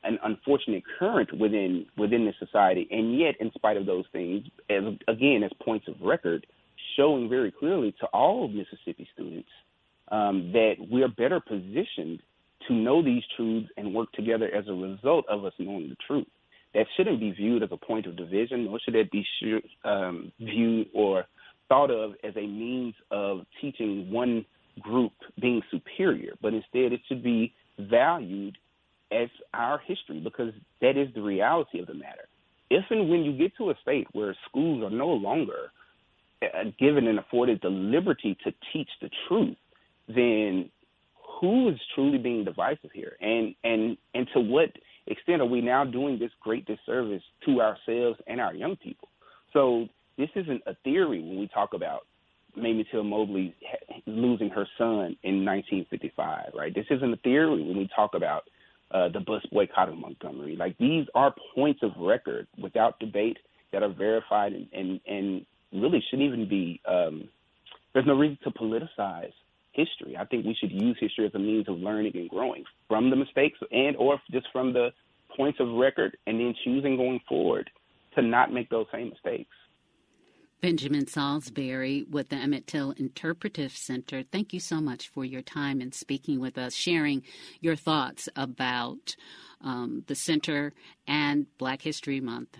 an 0.04 0.18
unfortunate 0.24 0.82
current 0.98 1.32
within 1.38 1.86
within 1.96 2.24
the 2.24 2.32
society. 2.38 2.86
And 2.90 3.18
yet 3.18 3.34
in 3.40 3.50
spite 3.52 3.76
of 3.76 3.86
those 3.86 4.04
things 4.12 4.44
as 4.70 4.82
again 5.08 5.42
as 5.42 5.50
points 5.64 5.88
of 5.88 5.94
record 6.00 6.46
showing 6.96 7.28
very 7.28 7.50
clearly 7.50 7.94
to 8.00 8.06
all 8.06 8.48
Mississippi 8.48 9.08
students 9.14 9.48
um, 10.08 10.50
that 10.52 10.74
we 10.90 11.02
are 11.02 11.08
better 11.08 11.40
positioned 11.40 12.20
to 12.68 12.74
know 12.74 13.02
these 13.02 13.22
truths 13.36 13.68
and 13.76 13.94
work 13.94 14.10
together 14.12 14.50
as 14.54 14.66
a 14.68 14.72
result 14.72 15.24
of 15.28 15.44
us 15.44 15.52
knowing 15.58 15.88
the 15.88 15.96
truth. 16.06 16.26
That 16.74 16.86
shouldn't 16.96 17.20
be 17.20 17.32
viewed 17.32 17.62
as 17.62 17.68
a 17.70 17.76
point 17.76 18.06
of 18.06 18.16
division, 18.16 18.64
nor 18.64 18.80
should 18.80 18.94
it 18.94 19.10
be 19.10 19.24
um, 19.84 20.32
viewed 20.40 20.88
or 20.94 21.26
thought 21.68 21.90
of 21.90 22.12
as 22.24 22.34
a 22.36 22.46
means 22.46 22.94
of 23.10 23.40
teaching 23.60 24.10
one 24.10 24.44
group 24.80 25.12
being 25.40 25.62
superior, 25.70 26.32
but 26.40 26.54
instead 26.54 26.92
it 26.92 27.00
should 27.08 27.22
be 27.22 27.52
valued 27.78 28.56
as 29.10 29.28
our 29.52 29.78
history 29.86 30.20
because 30.20 30.52
that 30.80 30.96
is 30.96 31.08
the 31.14 31.20
reality 31.20 31.80
of 31.80 31.86
the 31.86 31.94
matter. 31.94 32.26
If 32.70 32.84
and 32.90 33.10
when 33.10 33.22
you 33.22 33.36
get 33.36 33.56
to 33.58 33.70
a 33.70 33.74
state 33.82 34.06
where 34.12 34.34
schools 34.48 34.82
are 34.82 34.90
no 34.90 35.08
longer 35.08 35.72
uh, 36.42 36.64
given 36.78 37.06
and 37.06 37.18
afforded 37.18 37.60
the 37.62 37.68
liberty 37.68 38.36
to 38.44 38.52
teach 38.72 38.88
the 39.00 39.10
truth, 39.28 39.56
then 40.08 40.70
who 41.42 41.68
is 41.68 41.78
truly 41.94 42.18
being 42.18 42.44
divisive 42.44 42.92
here, 42.94 43.16
and 43.20 43.54
and 43.64 43.98
and 44.14 44.28
to 44.32 44.40
what 44.40 44.70
extent 45.08 45.42
are 45.42 45.46
we 45.46 45.60
now 45.60 45.84
doing 45.84 46.18
this 46.18 46.30
great 46.40 46.64
disservice 46.66 47.22
to 47.44 47.60
ourselves 47.60 48.18
and 48.28 48.40
our 48.40 48.54
young 48.54 48.76
people? 48.76 49.08
So 49.52 49.88
this 50.16 50.30
isn't 50.36 50.62
a 50.66 50.74
theory 50.84 51.20
when 51.20 51.40
we 51.40 51.48
talk 51.48 51.74
about 51.74 52.06
Mamie 52.56 52.86
Till 52.90 53.02
Mobley 53.02 53.54
losing 54.06 54.50
her 54.50 54.66
son 54.78 55.16
in 55.24 55.44
1955, 55.44 56.52
right? 56.54 56.72
This 56.72 56.86
isn't 56.90 57.12
a 57.12 57.16
theory 57.16 57.60
when 57.60 57.76
we 57.76 57.90
talk 57.94 58.14
about 58.14 58.44
uh, 58.92 59.08
the 59.08 59.18
bus 59.18 59.42
boycott 59.50 59.88
of 59.88 59.98
Montgomery. 59.98 60.54
Like 60.54 60.78
these 60.78 61.06
are 61.16 61.34
points 61.56 61.80
of 61.82 61.90
record 61.98 62.46
without 62.56 63.00
debate 63.00 63.38
that 63.72 63.82
are 63.82 63.92
verified 63.92 64.52
and 64.52 64.68
and, 64.72 65.00
and 65.08 65.46
really 65.72 66.04
shouldn't 66.08 66.28
even 66.28 66.48
be. 66.48 66.80
Um, 66.86 67.28
there's 67.94 68.06
no 68.06 68.14
reason 68.14 68.38
to 68.44 68.50
politicize 68.50 69.32
history. 69.72 70.16
I 70.16 70.24
think 70.24 70.44
we 70.44 70.54
should 70.54 70.72
use 70.72 70.96
history 71.00 71.26
as 71.26 71.34
a 71.34 71.38
means 71.38 71.68
of 71.68 71.78
learning 71.78 72.12
and 72.14 72.28
growing 72.28 72.64
from 72.88 73.10
the 73.10 73.16
mistakes 73.16 73.58
and 73.70 73.96
or 73.96 74.20
just 74.30 74.46
from 74.52 74.72
the 74.72 74.90
points 75.36 75.60
of 75.60 75.68
record 75.68 76.16
and 76.26 76.38
then 76.38 76.54
choosing 76.64 76.96
going 76.96 77.20
forward 77.28 77.70
to 78.14 78.22
not 78.22 78.52
make 78.52 78.68
those 78.68 78.86
same 78.92 79.10
mistakes. 79.10 79.50
Benjamin 80.60 81.06
Saulsberry 81.06 82.08
with 82.08 82.28
the 82.28 82.36
Emmett 82.36 82.68
Till 82.68 82.92
Interpretive 82.92 83.72
Center. 83.72 84.22
Thank 84.22 84.52
you 84.52 84.60
so 84.60 84.80
much 84.80 85.08
for 85.08 85.24
your 85.24 85.42
time 85.42 85.80
and 85.80 85.92
speaking 85.92 86.38
with 86.38 86.56
us, 86.56 86.72
sharing 86.72 87.24
your 87.60 87.74
thoughts 87.74 88.28
about 88.36 89.16
um, 89.60 90.04
the 90.06 90.14
center 90.14 90.72
and 91.08 91.46
Black 91.58 91.82
History 91.82 92.20
Month. 92.20 92.58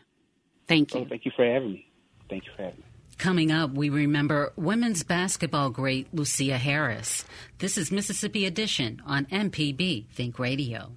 Thank 0.66 0.94
you. 0.94 1.02
Oh, 1.02 1.06
thank 1.08 1.24
you 1.24 1.30
for 1.36 1.44
having 1.44 1.74
me. 1.74 1.86
Thank 2.28 2.44
you 2.46 2.50
for 2.56 2.62
having 2.64 2.78
me. 2.78 2.84
Coming 3.18 3.52
up, 3.52 3.72
we 3.72 3.88
remember 3.88 4.52
women's 4.56 5.04
basketball 5.04 5.70
great 5.70 6.14
Lusia 6.14 6.56
Harris. 6.56 7.24
This 7.58 7.78
is 7.78 7.92
Mississippi 7.92 8.46
Edition 8.46 9.00
on 9.06 9.26
MPB 9.26 10.08
Think 10.08 10.38
Radio. 10.38 10.92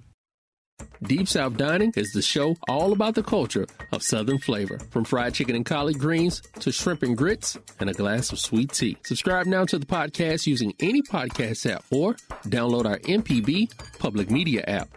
Deep 1.02 1.28
South 1.28 1.56
Dining 1.56 1.92
is 1.96 2.12
the 2.12 2.22
show 2.22 2.56
all 2.68 2.92
about 2.92 3.14
the 3.14 3.22
culture 3.22 3.66
of 3.92 4.02
Southern 4.02 4.38
flavor, 4.38 4.78
from 4.90 5.04
fried 5.04 5.34
chicken 5.34 5.54
and 5.54 5.64
collard 5.64 5.98
greens 5.98 6.42
to 6.60 6.72
shrimp 6.72 7.02
and 7.02 7.16
grits 7.16 7.56
and 7.80 7.88
a 7.88 7.94
glass 7.94 8.32
of 8.32 8.40
sweet 8.40 8.72
tea. 8.72 8.96
Subscribe 9.04 9.46
now 9.46 9.64
to 9.64 9.78
the 9.78 9.86
podcast 9.86 10.46
using 10.46 10.74
any 10.80 11.02
podcast 11.02 11.70
app 11.70 11.84
or 11.90 12.14
download 12.46 12.86
our 12.86 12.98
MPB 13.00 13.98
public 13.98 14.30
media 14.30 14.64
app. 14.66 14.88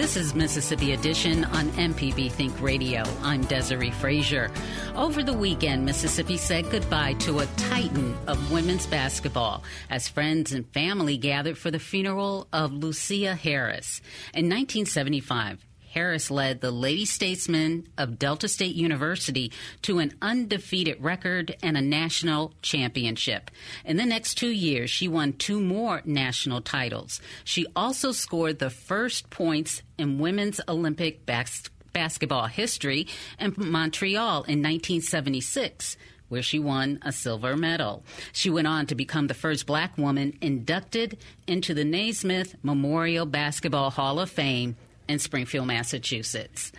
This 0.00 0.16
is 0.16 0.34
Mississippi 0.34 0.94
Edition 0.94 1.44
on 1.44 1.68
MPB 1.72 2.32
Think 2.32 2.58
Radio. 2.62 3.04
I'm 3.20 3.42
Desiree 3.42 3.90
Frazier. 3.90 4.50
Over 4.96 5.22
the 5.22 5.34
weekend, 5.34 5.84
Mississippi 5.84 6.38
said 6.38 6.70
goodbye 6.70 7.12
to 7.18 7.40
a 7.40 7.46
titan 7.58 8.16
of 8.26 8.50
women's 8.50 8.86
basketball 8.86 9.62
as 9.90 10.08
friends 10.08 10.52
and 10.52 10.66
family 10.72 11.18
gathered 11.18 11.58
for 11.58 11.70
the 11.70 11.78
funeral 11.78 12.48
of 12.50 12.70
Lusia 12.70 13.36
Harris. 13.36 14.00
In 14.32 14.46
1975, 14.46 15.66
Harris 15.90 16.30
led 16.30 16.60
the 16.60 16.70
Lady 16.70 17.04
Statesmen 17.04 17.88
of 17.98 18.18
Delta 18.18 18.48
State 18.48 18.76
University 18.76 19.52
to 19.82 19.98
an 19.98 20.14
undefeated 20.22 21.02
record 21.02 21.56
and 21.62 21.76
a 21.76 21.82
national 21.82 22.54
championship. 22.62 23.50
In 23.84 23.96
the 23.96 24.06
next 24.06 24.34
two 24.34 24.50
years, 24.50 24.88
she 24.88 25.08
won 25.08 25.32
two 25.32 25.60
more 25.60 26.02
national 26.04 26.60
titles. 26.60 27.20
She 27.44 27.66
also 27.74 28.12
scored 28.12 28.60
the 28.60 28.70
first 28.70 29.30
points 29.30 29.82
in 29.98 30.20
women's 30.20 30.60
Olympic 30.68 31.26
bas- 31.26 31.70
basketball 31.92 32.46
history 32.46 33.08
in 33.38 33.54
Montreal 33.56 34.44
in 34.44 34.62
1976 34.62 35.96
where 36.28 36.42
she 36.42 36.60
won 36.60 36.96
a 37.02 37.10
silver 37.10 37.56
medal. 37.56 38.04
She 38.32 38.50
went 38.50 38.68
on 38.68 38.86
to 38.86 38.94
become 38.94 39.26
the 39.26 39.34
first 39.34 39.66
black 39.66 39.98
woman 39.98 40.38
inducted 40.40 41.18
into 41.48 41.74
the 41.74 41.84
Naismith 41.84 42.54
Memorial 42.62 43.26
Basketball 43.26 43.90
Hall 43.90 44.20
of 44.20 44.30
Fame 44.30 44.76
in 45.10 45.18
Springfield, 45.18 45.66
Massachusetts. 45.66 46.72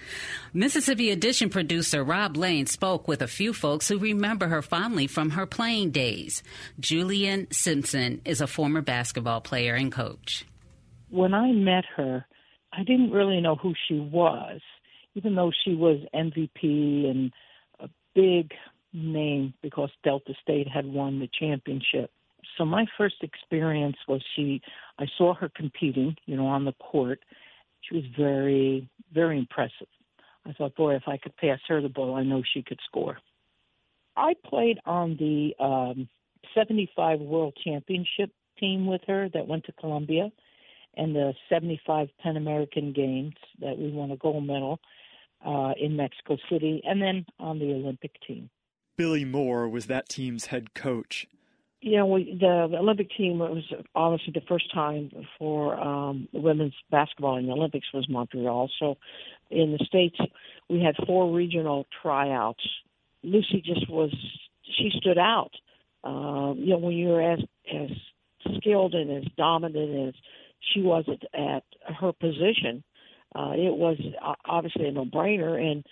Mississippi 0.53 1.11
Edition 1.11 1.49
producer 1.49 2.03
Rob 2.03 2.37
Lane 2.37 2.65
spoke 2.65 3.07
with 3.07 3.21
a 3.21 3.27
few 3.27 3.53
folks 3.53 3.87
who 3.87 3.99
remember 3.99 4.47
her 4.47 4.61
fondly 4.61 5.05
from 5.05 5.31
her 5.31 5.45
playing 5.45 5.91
days. 5.91 6.41
Juliene 6.79 7.53
Simpson 7.53 8.21
is 8.25 8.41
a 8.41 8.47
former 8.47 8.81
basketball 8.81 9.41
player 9.41 9.75
and 9.75 9.91
coach. 9.91 10.45
When 11.09 11.33
I 11.33 11.51
met 11.51 11.83
her, 11.97 12.25
I 12.73 12.83
didn't 12.83 13.11
really 13.11 13.41
know 13.41 13.55
who 13.55 13.73
she 13.87 13.99
was, 13.99 14.61
even 15.13 15.35
though 15.35 15.51
she 15.63 15.75
was 15.75 15.99
MVP 16.15 17.09
and 17.09 17.31
a 17.79 17.89
big 18.15 18.53
name 18.93 19.53
because 19.61 19.89
Delta 20.03 20.33
State 20.41 20.67
had 20.67 20.85
won 20.85 21.19
the 21.19 21.29
championship. 21.37 22.11
So 22.57 22.65
my 22.65 22.85
first 22.97 23.15
experience 23.21 23.97
was 24.07 24.23
she 24.35 24.61
I 24.99 25.05
saw 25.17 25.33
her 25.35 25.49
competing, 25.49 26.15
you 26.25 26.35
know, 26.35 26.47
on 26.47 26.65
the 26.65 26.73
court 26.73 27.19
she 27.81 27.95
was 27.95 28.03
very, 28.17 28.89
very 29.13 29.37
impressive. 29.37 29.87
I 30.45 30.53
thought, 30.53 30.75
boy, 30.75 30.95
if 30.95 31.03
I 31.07 31.17
could 31.17 31.35
pass 31.37 31.59
her 31.67 31.81
the 31.81 31.89
ball, 31.89 32.15
I 32.15 32.23
know 32.23 32.41
she 32.53 32.63
could 32.63 32.79
score. 32.85 33.17
I 34.15 34.33
played 34.45 34.79
on 34.85 35.17
the 35.17 35.53
um, 35.63 36.09
75 36.55 37.19
World 37.19 37.57
Championship 37.63 38.31
team 38.59 38.85
with 38.85 39.01
her 39.07 39.29
that 39.33 39.47
went 39.47 39.65
to 39.65 39.71
Colombia 39.73 40.31
and 40.97 41.15
the 41.15 41.33
75 41.49 42.09
Pan 42.21 42.37
American 42.37 42.91
Games 42.91 43.35
that 43.59 43.77
we 43.77 43.91
won 43.91 44.11
a 44.11 44.17
gold 44.17 44.45
medal 44.45 44.79
uh, 45.45 45.73
in 45.79 45.95
Mexico 45.95 46.37
City, 46.49 46.81
and 46.83 47.01
then 47.01 47.25
on 47.39 47.59
the 47.59 47.73
Olympic 47.73 48.11
team. 48.27 48.49
Billy 48.97 49.25
Moore 49.25 49.67
was 49.69 49.87
that 49.87 50.09
team's 50.09 50.47
head 50.47 50.73
coach 50.73 51.27
you 51.81 51.97
know, 51.97 52.05
we, 52.05 52.37
the, 52.39 52.77
Olympic 52.77 53.09
team 53.17 53.39
was 53.39 53.63
obviously 53.95 54.33
the 54.33 54.45
first 54.47 54.71
time 54.73 55.11
for 55.39 55.79
um, 55.79 56.27
women's 56.31 56.75
basketball 56.91 57.37
in 57.37 57.47
the 57.47 57.53
Olympics 57.53 57.87
was 57.93 58.07
Montreal. 58.07 58.69
So, 58.79 58.97
in 59.49 59.71
the 59.77 59.83
states, 59.85 60.17
we 60.69 60.79
had 60.79 60.95
four 61.05 61.35
regional 61.35 61.85
tryouts. 62.01 62.63
Lucy 63.23 63.61
just 63.65 63.89
was 63.89 64.13
she 64.63 64.91
stood 64.97 65.17
out. 65.17 65.51
Um, 66.03 66.55
you 66.59 66.69
know, 66.69 66.77
when 66.77 66.95
you're 66.95 67.21
as 67.21 67.39
as 67.73 67.89
skilled 68.57 68.93
and 68.93 69.11
as 69.11 69.31
dominant 69.35 70.09
as 70.09 70.13
she 70.73 70.81
was 70.81 71.05
at, 71.07 71.39
at 71.39 71.63
her 71.99 72.13
position, 72.13 72.83
uh, 73.35 73.51
it 73.51 73.75
was 73.75 73.97
obviously 74.45 74.87
a 74.87 74.91
no-brainer. 74.91 75.59
And 75.59 75.83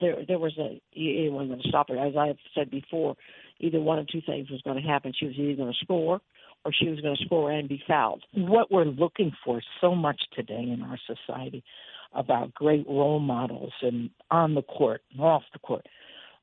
there 0.00 0.16
there 0.26 0.38
was 0.38 0.56
a 0.58 0.80
it 0.92 1.32
wasn't 1.32 1.50
going 1.50 1.62
to 1.62 1.68
stop 1.68 1.88
her. 1.88 1.98
As 1.98 2.14
I've 2.16 2.38
said 2.54 2.70
before, 2.70 3.16
either 3.58 3.80
one 3.80 3.98
of 3.98 4.08
two 4.08 4.22
things 4.24 4.50
was 4.50 4.62
going 4.62 4.80
to 4.82 4.88
happen. 4.88 5.12
She 5.18 5.26
was 5.26 5.34
either 5.36 5.56
going 5.56 5.72
to 5.72 5.84
score 5.84 6.20
or 6.64 6.72
she 6.72 6.88
was 6.88 7.00
going 7.00 7.16
to 7.16 7.24
score 7.24 7.50
and 7.50 7.68
be 7.68 7.82
fouled. 7.86 8.22
What 8.34 8.70
we're 8.70 8.84
looking 8.84 9.32
for 9.44 9.62
so 9.80 9.94
much 9.94 10.20
today 10.34 10.54
in 10.60 10.82
our 10.82 10.98
society 11.06 11.64
about 12.12 12.52
great 12.54 12.86
role 12.88 13.20
models 13.20 13.72
and 13.82 14.10
on 14.30 14.54
the 14.54 14.62
court 14.62 15.02
and 15.12 15.20
off 15.20 15.42
the 15.52 15.58
court. 15.60 15.86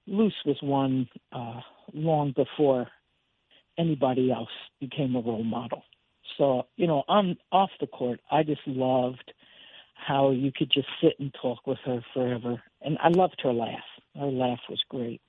Luce 0.07 0.33
was 0.45 0.57
one 0.61 1.09
uh, 1.33 1.59
long 1.93 2.33
before 2.35 2.87
anybody 3.77 4.31
else 4.31 4.49
became 4.79 5.15
a 5.15 5.19
role 5.19 5.43
model. 5.43 5.83
So, 6.37 6.63
you 6.77 6.87
know, 6.87 7.03
on 7.07 7.37
off 7.51 7.69
the 7.79 7.87
court, 7.87 8.21
I 8.31 8.43
just 8.43 8.61
loved 8.65 9.33
how 9.97 10.31
you 10.31 10.51
could 10.55 10.71
just 10.71 10.87
sit 11.01 11.13
and 11.19 11.33
talk 11.41 11.65
with 11.65 11.79
her 11.85 12.01
forever. 12.13 12.61
And 12.81 12.97
I 13.01 13.09
loved 13.09 13.41
her 13.43 13.53
laugh. 13.53 13.83
Her 14.17 14.27
laugh 14.27 14.59
was 14.69 14.81
great. 14.89 15.21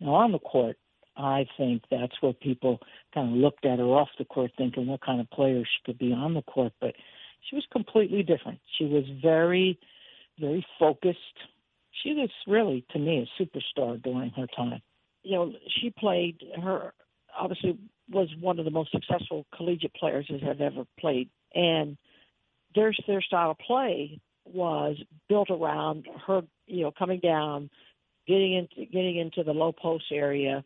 Now 0.00 0.14
on 0.14 0.32
the 0.32 0.38
court, 0.38 0.76
I 1.16 1.46
think 1.56 1.82
that's 1.90 2.20
where 2.20 2.34
people 2.34 2.80
kind 3.14 3.30
of 3.30 3.36
looked 3.36 3.64
at 3.64 3.78
her 3.78 3.84
off 3.84 4.08
the 4.18 4.24
court 4.24 4.50
thinking 4.58 4.86
what 4.86 5.00
kind 5.00 5.20
of 5.20 5.30
player 5.30 5.62
she 5.64 5.84
could 5.84 5.98
be 5.98 6.12
on 6.12 6.34
the 6.34 6.42
court, 6.42 6.72
but 6.80 6.94
she 7.48 7.56
was 7.56 7.64
completely 7.72 8.22
different. 8.22 8.58
She 8.76 8.84
was 8.84 9.04
very, 9.22 9.78
very 10.38 10.66
focused. 10.78 11.18
She 12.02 12.12
was 12.12 12.28
really, 12.46 12.84
to 12.90 12.98
me, 12.98 13.26
a 13.26 13.42
superstar 13.42 14.02
during 14.02 14.30
her 14.30 14.46
time. 14.54 14.82
You 15.22 15.32
know, 15.32 15.52
she 15.80 15.90
played 15.90 16.42
her 16.62 16.92
obviously 17.38 17.78
was 18.10 18.28
one 18.40 18.58
of 18.58 18.64
the 18.64 18.70
most 18.70 18.92
successful 18.92 19.46
collegiate 19.54 19.94
players 19.94 20.26
that 20.30 20.42
have 20.42 20.60
ever 20.60 20.84
played, 20.98 21.28
and 21.54 21.96
their 22.76 22.92
their 23.08 23.22
style 23.22 23.50
of 23.50 23.58
play 23.58 24.20
was 24.44 24.96
built 25.28 25.50
around 25.50 26.06
her, 26.26 26.42
you 26.66 26.82
know, 26.82 26.92
coming 26.96 27.18
down, 27.20 27.68
getting 28.28 28.54
into 28.54 28.90
getting 28.90 29.16
into 29.16 29.42
the 29.42 29.52
low 29.52 29.72
post 29.72 30.04
area. 30.12 30.64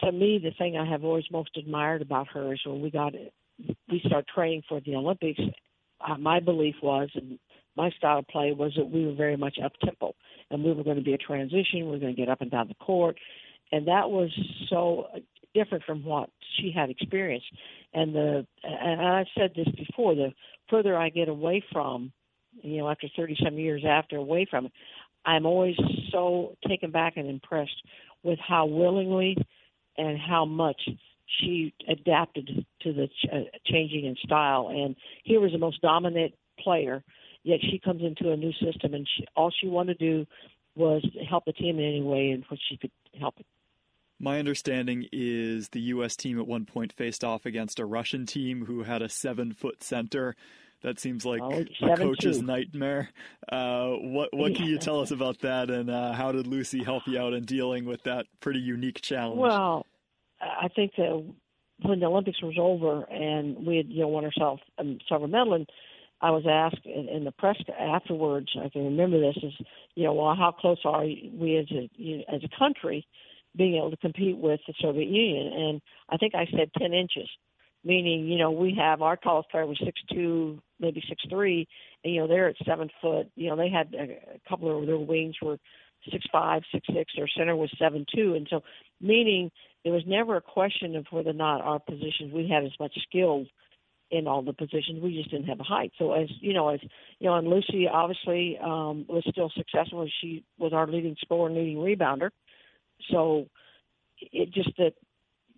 To 0.00 0.12
me, 0.12 0.38
the 0.42 0.52
thing 0.58 0.76
I 0.76 0.88
have 0.88 1.04
always 1.04 1.24
most 1.32 1.56
admired 1.56 2.02
about 2.02 2.28
her 2.28 2.52
is 2.52 2.60
when 2.66 2.82
we 2.82 2.90
got 2.90 3.14
we 3.88 4.02
start 4.06 4.26
training 4.32 4.62
for 4.68 4.80
the 4.80 4.94
Olympics. 4.94 5.40
Uh, 6.06 6.16
my 6.16 6.38
belief 6.38 6.76
was, 6.82 7.08
and 7.14 7.38
my 7.76 7.90
style 7.90 8.18
of 8.18 8.28
play 8.28 8.52
was 8.52 8.72
that 8.76 8.90
we 8.90 9.06
were 9.06 9.14
very 9.14 9.36
much 9.36 9.58
up 9.64 9.72
tempo, 9.84 10.14
and 10.50 10.62
we 10.62 10.72
were 10.72 10.84
going 10.84 10.96
to 10.96 11.02
be 11.02 11.14
a 11.14 11.18
transition. 11.18 11.86
We 11.86 11.92
were 11.92 11.98
going 11.98 12.14
to 12.14 12.20
get 12.20 12.28
up 12.28 12.40
and 12.40 12.50
down 12.50 12.68
the 12.68 12.74
court, 12.74 13.16
and 13.72 13.88
that 13.88 14.10
was 14.10 14.30
so 14.68 15.06
different 15.54 15.84
from 15.84 16.04
what 16.04 16.30
she 16.56 16.72
had 16.74 16.90
experienced. 16.90 17.46
And 17.92 18.14
the 18.14 18.46
and 18.62 19.00
I've 19.00 19.26
said 19.36 19.52
this 19.54 19.68
before, 19.74 20.14
the 20.14 20.32
further 20.70 20.96
I 20.96 21.08
get 21.08 21.28
away 21.28 21.62
from, 21.72 22.12
you 22.62 22.78
know, 22.78 22.88
after 22.88 23.08
30 23.16 23.36
some 23.42 23.58
years 23.58 23.82
after 23.88 24.16
away 24.16 24.46
from 24.48 24.66
it, 24.66 24.72
I'm 25.24 25.46
always 25.46 25.76
so 26.10 26.56
taken 26.66 26.90
back 26.90 27.16
and 27.16 27.28
impressed 27.28 27.82
with 28.22 28.38
how 28.38 28.66
willingly 28.66 29.36
and 29.96 30.18
how 30.18 30.44
much 30.44 30.80
she 31.40 31.74
adapted 31.88 32.64
to 32.82 32.92
the 32.92 33.08
ch- 33.08 33.28
uh, 33.32 33.40
changing 33.66 34.06
in 34.06 34.16
style. 34.24 34.68
And 34.68 34.96
here 35.24 35.40
was 35.40 35.52
the 35.52 35.58
most 35.58 35.80
dominant 35.82 36.34
player, 36.58 37.02
yet 37.42 37.60
she 37.60 37.78
comes 37.78 38.02
into 38.02 38.32
a 38.32 38.36
new 38.36 38.52
system, 38.52 38.94
and 38.94 39.06
she, 39.16 39.26
all 39.36 39.52
she 39.60 39.68
wanted 39.68 39.98
to 39.98 40.06
do 40.06 40.26
was 40.74 41.04
help 41.28 41.44
the 41.44 41.52
team 41.52 41.78
in 41.78 41.84
any 41.84 42.02
way 42.02 42.30
in 42.30 42.44
which 42.48 42.60
she 42.68 42.76
could 42.76 42.92
help 43.18 43.34
it. 43.38 43.46
My 44.20 44.38
understanding 44.38 45.06
is 45.12 45.68
the 45.68 45.80
U.S. 45.80 46.16
team 46.16 46.38
at 46.40 46.46
one 46.46 46.64
point 46.64 46.92
faced 46.92 47.22
off 47.22 47.46
against 47.46 47.78
a 47.78 47.86
Russian 47.86 48.26
team 48.26 48.64
who 48.66 48.82
had 48.82 49.00
a 49.00 49.08
seven 49.08 49.52
foot 49.52 49.82
center. 49.82 50.34
That 50.82 51.00
seems 51.00 51.24
like 51.24 51.40
oh, 51.42 51.64
a 51.82 51.96
coach's 51.96 52.40
nightmare. 52.40 53.10
Uh, 53.50 53.90
what 53.90 54.28
what 54.32 54.54
can 54.54 54.66
you 54.66 54.78
tell 54.78 55.00
us 55.00 55.10
about 55.10 55.40
that, 55.40 55.70
and 55.70 55.90
uh, 55.90 56.12
how 56.12 56.30
did 56.30 56.46
Lucy 56.46 56.84
help 56.84 57.02
you 57.06 57.18
out 57.18 57.32
in 57.32 57.44
dealing 57.44 57.84
with 57.84 58.02
that 58.04 58.26
pretty 58.40 58.60
unique 58.60 59.00
challenge? 59.00 59.40
Well, 59.40 59.86
I 60.40 60.68
think 60.68 60.92
that 60.96 61.34
when 61.82 62.00
the 62.00 62.06
Olympics 62.06 62.40
was 62.42 62.56
over 62.58 63.02
and 63.10 63.66
we 63.66 63.76
had 63.76 63.88
you 63.88 64.02
know 64.02 64.08
won 64.08 64.24
ourselves 64.24 64.62
a 64.78 64.84
silver 65.08 65.26
medal, 65.26 65.54
and 65.54 65.68
I 66.20 66.30
was 66.30 66.44
asked 66.48 66.86
in, 66.86 67.08
in 67.08 67.24
the 67.24 67.32
press 67.32 67.56
afterwards, 67.78 68.48
I 68.56 68.68
can 68.68 68.84
remember 68.84 69.20
this 69.20 69.42
is 69.42 69.52
you 69.96 70.04
know 70.04 70.14
well 70.14 70.34
how 70.36 70.52
close 70.52 70.78
are 70.84 71.02
we 71.02 71.56
as 71.56 71.70
a 71.72 71.90
you 71.96 72.18
know, 72.18 72.24
as 72.32 72.42
a 72.44 72.58
country 72.58 73.04
being 73.58 73.76
able 73.76 73.90
to 73.90 73.96
compete 73.98 74.38
with 74.38 74.60
the 74.66 74.74
Soviet 74.80 75.08
Union. 75.08 75.52
And 75.52 75.82
I 76.08 76.16
think 76.16 76.34
I 76.34 76.46
said 76.56 76.70
10 76.78 76.94
inches, 76.94 77.28
meaning, 77.84 78.26
you 78.26 78.38
know, 78.38 78.52
we 78.52 78.74
have 78.78 79.02
our 79.02 79.16
tallest 79.16 79.50
player 79.50 79.66
was 79.66 79.78
six 79.84 80.00
two, 80.10 80.62
maybe 80.80 81.02
six 81.08 81.22
three, 81.28 81.66
and, 82.04 82.14
you 82.14 82.20
know, 82.20 82.28
they're 82.28 82.48
at 82.48 82.56
seven 82.64 82.88
foot. 83.02 83.28
You 83.34 83.50
know, 83.50 83.56
they 83.56 83.68
had 83.68 83.94
a, 83.94 84.48
couple 84.48 84.78
of 84.78 84.86
their 84.86 84.96
wings 84.96 85.34
were 85.42 85.58
six 86.10 86.24
five, 86.32 86.62
six 86.72 86.86
six. 86.94 87.12
Their 87.16 87.28
center 87.36 87.56
was 87.56 87.70
seven 87.78 88.06
two, 88.14 88.34
and 88.34 88.46
so 88.48 88.62
meaning 89.00 89.50
there 89.84 89.92
was 89.92 90.04
never 90.06 90.36
a 90.36 90.40
question 90.40 90.96
of 90.96 91.06
whether 91.10 91.30
or 91.30 91.34
not 91.34 91.60
our 91.60 91.80
positions 91.80 92.32
we 92.32 92.48
had 92.48 92.64
as 92.64 92.72
much 92.78 92.96
skill 93.08 93.44
in 94.10 94.26
all 94.26 94.42
the 94.42 94.52
positions. 94.52 95.02
We 95.02 95.16
just 95.16 95.30
didn't 95.30 95.48
have 95.48 95.60
a 95.60 95.64
height. 95.64 95.92
So 95.98 96.12
as 96.12 96.28
you 96.40 96.52
know, 96.52 96.68
as 96.68 96.80
you 97.18 97.28
know, 97.28 97.34
and 97.34 97.48
Lucy 97.48 97.86
obviously 97.92 98.58
um, 98.62 99.04
was 99.08 99.24
still 99.28 99.50
successful. 99.56 100.08
She 100.20 100.44
was 100.58 100.72
our 100.72 100.86
leading 100.86 101.16
scorer 101.20 101.48
and 101.48 101.56
leading 101.56 101.76
rebounder. 101.78 102.30
So 103.10 103.46
it 104.20 104.52
just 104.52 104.70
the 104.76 104.92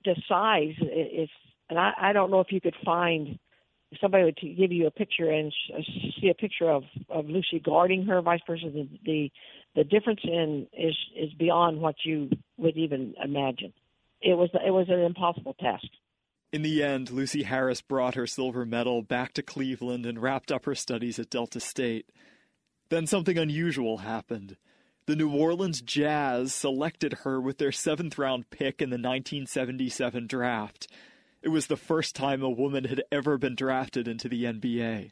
the 0.05 0.17
size 0.29 0.75
is, 0.81 1.29
and 1.69 1.79
I, 1.79 1.93
I 2.01 2.13
don't 2.13 2.31
know 2.31 2.41
if 2.41 2.51
you 2.53 2.61
could 2.61 2.77
find 2.85 3.39
somebody 4.01 4.25
would 4.25 4.39
give 4.41 4.73
you 4.73 4.87
a 4.87 4.91
picture 4.91 5.31
and 5.31 5.53
uh, 5.75 5.83
see 6.21 6.29
a 6.29 6.35
picture 6.35 6.71
of 6.71 6.85
of 7.09 7.27
Lucy 7.27 7.61
guarding 7.61 8.05
her, 8.07 8.21
vice 8.23 8.41
versa. 8.47 8.71
The 8.73 8.89
the, 9.05 9.33
the 9.75 9.85
difference 9.85 10.21
in 10.25 10.67
is 10.73 10.97
is 11.17 11.33
beyond 11.35 11.81
what 11.81 11.97
you 12.05 12.31
would 12.57 12.77
even 12.77 13.15
imagine. 13.23 13.73
It 14.21 14.37
was 14.37 14.51
it 14.55 14.71
was 14.71 14.87
an 14.89 15.01
impossible 15.01 15.55
task. 15.55 15.87
In 16.53 16.63
the 16.63 16.83
end, 16.83 17.11
Lucy 17.11 17.45
Harris 17.45 17.81
brought 17.81 18.17
her 18.17 18.27
silver 18.27 18.67
medal 18.67 19.03
back 19.03 19.33
to 19.35 19.43
Cleveland 19.43 20.05
and 20.05 20.21
wrapped 20.21 20.51
up 20.51 20.65
her 20.65 20.75
studies 20.75 21.19
at 21.19 21.31
Delta 21.31 21.61
State. 21.61 22.11
Then 22.89 23.07
something 23.07 23.39
unusual 23.39 23.99
happened. 23.99 24.57
The 25.07 25.17
New 25.17 25.31
Orleans 25.31 25.81
Jazz 25.81 26.55
selected 26.55 27.19
her 27.25 27.41
with 27.41 27.59
their 27.59 27.73
seventh 27.73 28.19
round 28.19 28.51
pick 28.51 28.81
in 28.81 28.91
the 28.91 28.95
1977 28.95 30.27
draft. 30.27 30.87
It 31.43 31.49
was 31.49 31.67
the 31.67 31.77
first 31.77 32.15
time 32.15 32.43
a 32.43 32.51
woman 32.51 32.85
had 32.85 33.03
ever 33.11 33.39
been 33.39 33.55
drafted 33.55 34.07
into 34.07 34.29
the 34.29 34.45
NBA. 34.45 35.11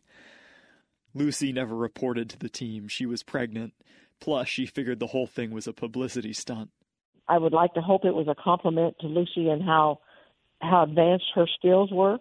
Lucy 1.14 1.52
never 1.52 1.74
reported 1.74 2.28
to 2.30 2.38
the 2.38 2.50
team 2.50 2.86
she 2.86 3.06
was 3.06 3.22
pregnant. 3.22 3.72
Plus, 4.20 4.48
she 4.48 4.66
figured 4.66 5.00
the 5.00 5.08
whole 5.08 5.26
thing 5.26 5.50
was 5.50 5.66
a 5.66 5.72
publicity 5.72 6.32
stunt. 6.32 6.70
I 7.26 7.38
would 7.38 7.52
like 7.52 7.74
to 7.74 7.80
hope 7.80 8.04
it 8.04 8.14
was 8.14 8.28
a 8.28 8.34
compliment 8.34 8.96
to 9.00 9.06
Lucy 9.06 9.48
and 9.48 9.62
how 9.62 10.00
how 10.60 10.82
advanced 10.82 11.26
her 11.34 11.46
skills 11.58 11.90
were. 11.92 12.18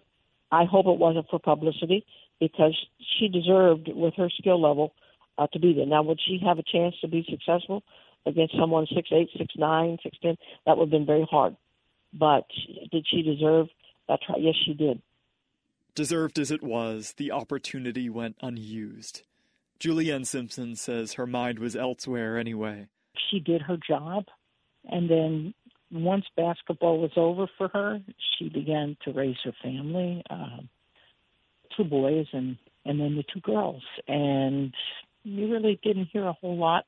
I 0.50 0.64
hope 0.64 0.86
it 0.86 0.98
wasn't 0.98 1.28
for 1.28 1.38
publicity 1.38 2.06
because 2.40 2.76
she 3.18 3.28
deserved, 3.28 3.88
with 3.92 4.14
her 4.14 4.30
skill 4.30 4.60
level, 4.60 4.94
uh, 5.38 5.46
to 5.52 5.58
be 5.58 5.72
there. 5.72 5.86
Now, 5.86 6.02
would 6.02 6.20
she 6.26 6.38
have 6.44 6.58
a 6.58 6.62
chance 6.62 6.94
to 7.00 7.08
be 7.08 7.24
successful 7.28 7.82
against 8.26 8.54
someone 8.58 8.86
six 8.94 9.08
eight, 9.12 9.30
six 9.36 9.54
nine, 9.56 9.98
six 10.02 10.18
ten? 10.20 10.36
That 10.66 10.76
would 10.76 10.86
have 10.86 10.90
been 10.90 11.06
very 11.06 11.26
hard. 11.30 11.56
But 12.12 12.46
did 12.90 13.06
she 13.08 13.22
deserve 13.22 13.68
that 14.08 14.20
try? 14.26 14.36
Yes, 14.38 14.54
she 14.64 14.74
did. 14.74 15.00
Deserved 15.94 16.38
as 16.38 16.50
it 16.50 16.62
was, 16.62 17.14
the 17.16 17.32
opportunity 17.32 18.08
went 18.08 18.36
unused. 18.40 19.22
Juliene 19.80 20.26
Simpson 20.26 20.76
says 20.76 21.14
her 21.14 21.26
mind 21.26 21.58
was 21.58 21.76
elsewhere 21.76 22.38
anyway. 22.38 22.86
She 23.30 23.40
did 23.40 23.62
her 23.62 23.76
job, 23.76 24.24
and 24.84 25.08
then 25.08 25.54
once 25.90 26.24
basketball 26.36 27.00
was 27.00 27.12
over 27.16 27.46
for 27.56 27.68
her, 27.68 28.00
she 28.36 28.48
began 28.48 28.96
to 29.04 29.12
raise 29.12 29.36
her 29.44 29.52
family, 29.62 30.22
uh, 30.30 30.58
two 31.76 31.84
boys 31.84 32.26
and 32.32 32.56
and 32.84 33.00
then 33.00 33.16
the 33.16 33.24
two 33.32 33.40
girls, 33.40 33.82
and 34.06 34.72
you 35.28 35.50
really 35.52 35.78
didn't 35.82 36.08
hear 36.12 36.26
a 36.26 36.32
whole 36.32 36.56
lot 36.56 36.84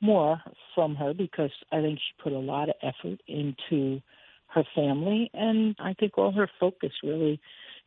more 0.00 0.40
from 0.74 0.96
her 0.96 1.14
because 1.14 1.50
I 1.70 1.80
think 1.80 1.98
she 1.98 2.22
put 2.22 2.32
a 2.32 2.38
lot 2.38 2.68
of 2.68 2.74
effort 2.82 3.20
into 3.28 4.00
her 4.48 4.64
family, 4.74 5.30
and 5.32 5.74
I 5.78 5.94
think 5.94 6.18
all 6.18 6.32
her 6.32 6.50
focus 6.60 6.92
really 7.02 7.40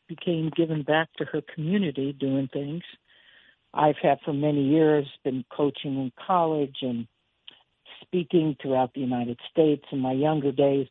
became 0.08 0.52
given 0.56 0.84
back 0.84 1.10
to 1.18 1.26
her 1.26 1.42
community 1.54 2.14
doing 2.14 2.50
things. 2.52 2.84
I've 3.74 3.98
had 4.02 4.20
for 4.24 4.34
many 4.34 4.64
years 4.64 5.06
been 5.24 5.44
coaching 5.56 5.96
in 5.96 6.12
college 6.26 6.78
and 6.82 7.08
speaking 8.02 8.56
throughout 8.62 8.94
the 8.94 9.02
United 9.02 9.40
States 9.52 9.84
in 9.92 10.00
my 10.00 10.14
younger 10.14 10.52
days. 10.52 10.88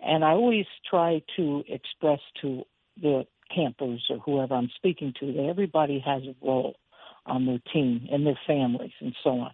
And 0.00 0.24
I 0.24 0.30
always 0.30 0.66
try 0.88 1.22
to 1.36 1.64
express 1.68 2.20
to 2.42 2.62
the 3.00 3.26
campers 3.54 4.04
or 4.10 4.18
whoever 4.18 4.54
I'm 4.54 4.70
speaking 4.76 5.12
to 5.20 5.32
that 5.32 5.46
everybody 5.48 6.02
has 6.04 6.22
a 6.22 6.34
role 6.44 6.76
on 7.26 7.46
their 7.46 7.60
team 7.72 8.06
and 8.10 8.26
their 8.26 8.38
families 8.46 8.92
and 9.00 9.14
so 9.22 9.30
on. 9.30 9.52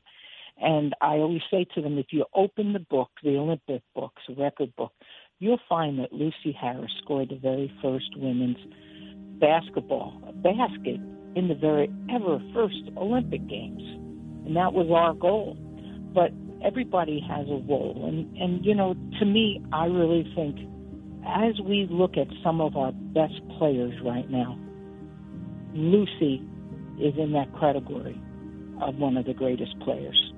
And 0.60 0.94
I 1.00 1.14
always 1.16 1.42
say 1.50 1.66
to 1.74 1.80
them, 1.80 1.98
if 1.98 2.06
you 2.10 2.24
open 2.34 2.72
the 2.72 2.80
book, 2.80 3.10
the 3.22 3.36
Olympic 3.36 3.82
books, 3.94 4.22
the 4.28 4.34
record 4.34 4.74
book, 4.76 4.92
you'll 5.38 5.60
find 5.68 5.98
that 5.98 6.12
Lucy 6.12 6.56
Harris 6.58 6.92
scored 7.02 7.30
the 7.30 7.36
very 7.36 7.72
first 7.82 8.16
women's 8.16 8.58
basketball 9.40 10.12
basket 10.36 11.00
in 11.34 11.48
the 11.48 11.54
very 11.54 11.90
ever 12.14 12.38
first 12.54 12.82
Olympic 12.96 13.46
Games. 13.48 13.82
And 14.46 14.56
that 14.56 14.72
was 14.72 14.88
our 14.94 15.14
goal. 15.14 15.56
But 16.14 16.30
everybody 16.64 17.20
has 17.28 17.46
a 17.48 17.60
role. 17.68 18.04
And, 18.06 18.36
and 18.36 18.64
you 18.64 18.74
know, 18.74 18.94
to 19.18 19.24
me, 19.24 19.64
I 19.72 19.86
really 19.86 20.30
think 20.34 20.58
as 21.26 21.60
we 21.60 21.86
look 21.90 22.16
at 22.16 22.26
some 22.42 22.60
of 22.60 22.76
our 22.76 22.92
best 22.92 23.40
players 23.58 23.94
right 24.04 24.28
now, 24.30 24.58
Lucy 25.74 26.42
is 26.98 27.14
in 27.16 27.32
that 27.32 27.52
category 27.58 28.20
of 28.80 28.96
one 28.96 29.16
of 29.16 29.24
the 29.24 29.34
greatest 29.34 29.78
players. 29.80 30.32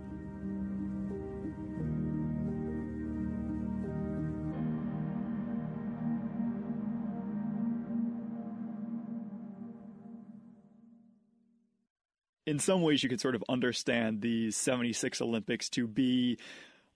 in 12.47 12.59
some 12.59 12.83
ways 12.83 13.03
you 13.03 13.09
could 13.09 13.21
sort 13.21 13.35
of 13.35 13.45
understand 13.49 14.21
the 14.21 14.51
76 14.51 15.21
Olympics 15.21 15.69
to 15.71 15.87
be 15.87 16.39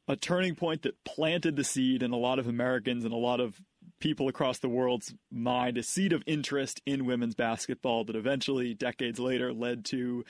a 0.07 0.17
turning 0.17 0.55
point 0.55 0.83
that 0.83 1.03
planted 1.05 1.57
the 1.57 1.65
seed 1.65 2.03
in 2.03 2.13
a 2.13 2.17
lot 2.17 2.39
of 2.39 2.47
Americans 2.47 3.05
and 3.05 3.13
a 3.13 3.17
lot 3.17 3.41
of 3.41 3.61
people 3.99 4.29
across 4.29 4.59
the 4.59 4.69
world's 4.69 5.15
mind, 5.31 5.77
a 5.79 5.83
seed 5.83 6.13
of 6.13 6.23
interest 6.27 6.81
in 6.87 7.05
women's 7.05 7.35
basketball 7.35 8.05
that 8.05 8.17
eventually, 8.17 8.75
decades 8.75 9.19
later, 9.19 9.53
led 9.53 9.85
to 9.87 10.25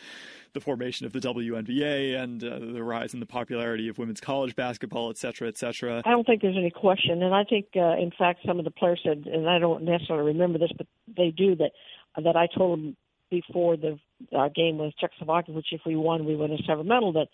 the 0.55 0.61
formation 0.61 1.07
of 1.07 1.13
the 1.13 1.21
WNBA 1.21 2.21
and 2.21 2.43
uh, 2.43 2.59
the 2.59 2.83
rise 2.83 3.15
in 3.15 3.21
the 3.21 3.27
popularity 3.27 3.89
of 3.89 3.99
women's 3.99 4.21
college 4.21 4.57
basketball, 4.57 5.11
et 5.11 5.19
cetera, 5.19 5.49
et 5.49 5.59
cetera. 5.59 6.03
I 6.05 6.11
don't 6.11 6.27
think 6.27 6.43
there's 6.43 6.57
any 6.57 6.71
question. 6.71 7.23
And 7.23 7.35
I 7.35 7.45
think, 7.45 7.67
uh, 7.77 7.97
in 7.97 8.11
fact, 8.17 8.41
some 8.47 8.59
of 8.59 8.65
the 8.65 8.71
players 8.71 9.01
said, 9.05 9.25
and 9.27 9.49
I 9.49 9.59
don't 9.59 9.85
necessarily 9.85 10.33
remember 10.33 10.59
this, 10.59 10.73
but 10.77 10.87
they 11.17 11.31
do, 11.31 11.55
that 11.57 11.73
that 12.17 12.37
I 12.37 12.49
told 12.57 12.79
them 12.79 12.97
before 13.31 13.77
the 13.77 13.99
uh, 14.37 14.49
game 14.49 14.79
with 14.79 14.97
Czechoslovakia, 14.99 15.55
which 15.55 15.73
if 15.73 15.83
we 15.85 15.95
won, 15.95 16.25
we 16.25 16.35
win 16.35 16.53
a 16.53 16.59
silver 16.67 16.85
medal. 16.85 17.13
That 17.13 17.29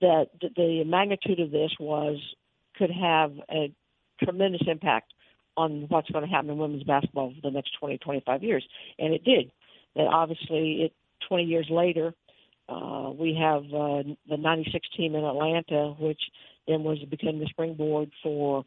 that 0.00 0.28
the 0.56 0.84
magnitude 0.84 1.40
of 1.40 1.50
this 1.50 1.72
was 1.80 2.16
could 2.76 2.90
have 2.90 3.32
a 3.50 3.72
tremendous 4.22 4.62
impact 4.66 5.12
on 5.58 5.86
what's 5.88 6.10
going 6.10 6.24
to 6.24 6.30
happen 6.30 6.50
in 6.50 6.58
women's 6.58 6.84
basketball 6.84 7.34
for 7.34 7.40
the 7.42 7.50
next 7.50 7.72
20, 7.80 7.98
25 7.98 8.42
years, 8.42 8.64
and 8.98 9.12
it 9.12 9.24
did. 9.24 9.50
That 9.96 10.06
obviously, 10.06 10.82
it 10.82 10.92
20 11.28 11.44
years 11.44 11.66
later, 11.68 12.14
uh, 12.68 13.10
we 13.18 13.34
have 13.34 13.64
uh, 13.64 14.02
the 14.28 14.36
'96 14.36 14.88
team 14.96 15.14
in 15.14 15.24
Atlanta, 15.24 15.94
which 15.98 16.20
then 16.66 16.84
was 16.84 16.98
became 17.10 17.38
the 17.38 17.46
springboard 17.46 18.10
for 18.22 18.64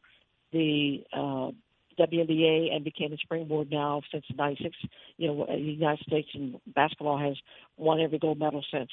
the 0.51 1.03
uh, 1.13 1.51
WNBA 1.99 2.73
and 2.73 2.83
became 2.83 3.13
a 3.13 3.17
springboard 3.17 3.71
now 3.71 4.01
since 4.11 4.25
'96. 4.35 4.75
You 5.17 5.27
know, 5.27 5.45
the 5.47 5.57
United 5.57 6.03
States 6.05 6.29
in 6.33 6.59
basketball 6.67 7.19
has 7.19 7.37
won 7.77 8.01
every 8.01 8.17
gold 8.17 8.39
medal 8.39 8.65
since. 8.71 8.89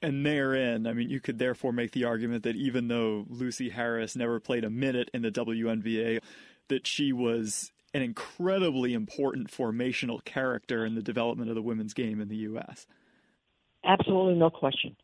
And 0.00 0.24
therein, 0.24 0.86
I 0.86 0.92
mean, 0.92 1.10
you 1.10 1.20
could 1.20 1.38
therefore 1.38 1.72
make 1.72 1.90
the 1.90 2.04
argument 2.04 2.44
that 2.44 2.54
even 2.54 2.86
though 2.86 3.26
Lucy 3.28 3.70
Harris 3.70 4.14
never 4.14 4.38
played 4.38 4.64
a 4.64 4.70
minute 4.70 5.10
in 5.12 5.22
the 5.22 5.30
WNBA, 5.30 6.20
that 6.68 6.86
she 6.86 7.12
was 7.12 7.72
an 7.94 8.02
incredibly 8.02 8.92
important 8.94 9.50
formational 9.50 10.24
character 10.24 10.84
in 10.84 10.94
the 10.94 11.02
development 11.02 11.48
of 11.48 11.54
the 11.54 11.62
women's 11.62 11.94
game 11.94 12.20
in 12.20 12.28
the 12.28 12.36
U.S. 12.36 12.86
Absolutely, 13.84 14.34
no 14.34 14.50
question. 14.50 14.96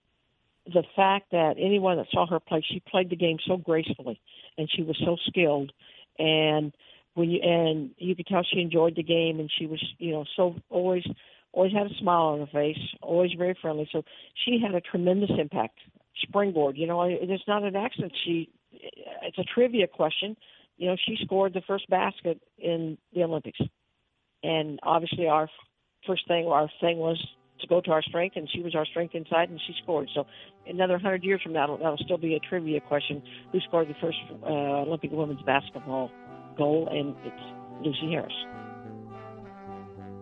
The 0.66 0.84
fact 0.96 1.30
that 1.32 1.54
anyone 1.58 1.96
that 1.98 2.06
saw 2.10 2.26
her 2.26 2.40
play, 2.40 2.64
she 2.66 2.80
played 2.80 3.10
the 3.10 3.16
game 3.16 3.38
so 3.46 3.56
gracefully, 3.56 4.20
and 4.56 4.68
she 4.70 4.82
was 4.82 4.96
so 5.04 5.16
skilled, 5.26 5.72
and 6.18 6.72
when 7.14 7.30
you 7.30 7.40
and 7.40 7.90
you 7.98 8.14
could 8.14 8.26
tell 8.26 8.42
she 8.44 8.60
enjoyed 8.60 8.96
the 8.96 9.02
game 9.02 9.40
and 9.40 9.50
she 9.56 9.66
was 9.66 9.82
you 9.98 10.12
know 10.12 10.24
so 10.36 10.56
always 10.68 11.04
always 11.52 11.72
had 11.72 11.86
a 11.86 11.94
smile 12.00 12.26
on 12.26 12.40
her 12.40 12.46
face 12.46 12.78
always 13.02 13.30
very 13.38 13.56
friendly 13.60 13.88
so 13.90 14.04
she 14.44 14.60
had 14.60 14.74
a 14.74 14.80
tremendous 14.80 15.30
impact 15.38 15.78
springboard 16.22 16.76
you 16.76 16.86
know 16.86 17.02
it's 17.02 17.48
not 17.48 17.62
an 17.62 17.76
accident 17.76 18.12
she 18.24 18.50
it's 19.22 19.38
a 19.38 19.44
trivia 19.44 19.86
question 19.86 20.36
you 20.76 20.88
know 20.88 20.96
she 21.06 21.16
scored 21.24 21.52
the 21.54 21.62
first 21.66 21.88
basket 21.88 22.40
in 22.58 22.98
the 23.14 23.22
olympics 23.22 23.58
and 24.42 24.78
obviously 24.82 25.26
our 25.26 25.48
first 26.06 26.26
thing 26.28 26.46
our 26.46 26.68
thing 26.80 26.98
was 26.98 27.18
to 27.60 27.66
go 27.66 27.80
to 27.80 27.90
our 27.90 28.02
strength, 28.02 28.36
and 28.36 28.48
she 28.50 28.62
was 28.62 28.74
our 28.74 28.86
strength 28.86 29.14
inside, 29.14 29.48
and 29.48 29.60
she 29.66 29.74
scored. 29.82 30.08
So 30.14 30.26
another 30.66 30.98
hundred 30.98 31.24
years 31.24 31.40
from 31.42 31.52
now, 31.52 31.76
that'll 31.76 31.98
still 31.98 32.18
be 32.18 32.34
a 32.34 32.40
trivia 32.40 32.80
question: 32.80 33.22
who 33.52 33.60
scored 33.60 33.88
the 33.88 33.94
first 34.00 34.18
uh, 34.42 34.46
Olympic 34.46 35.10
women's 35.12 35.42
basketball 35.42 36.10
goal? 36.56 36.88
And 36.90 37.14
it's 37.24 37.84
Lucy 37.84 38.10
Harris. 38.10 38.32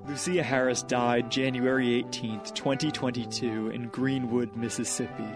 Lusia 0.07 0.43
Harris 0.43 0.83
died 0.83 1.31
January 1.31 2.03
18th, 2.03 2.55
2022, 2.55 3.71
in 3.71 3.87
Greenwood, 3.89 4.57
Mississippi. 4.57 5.29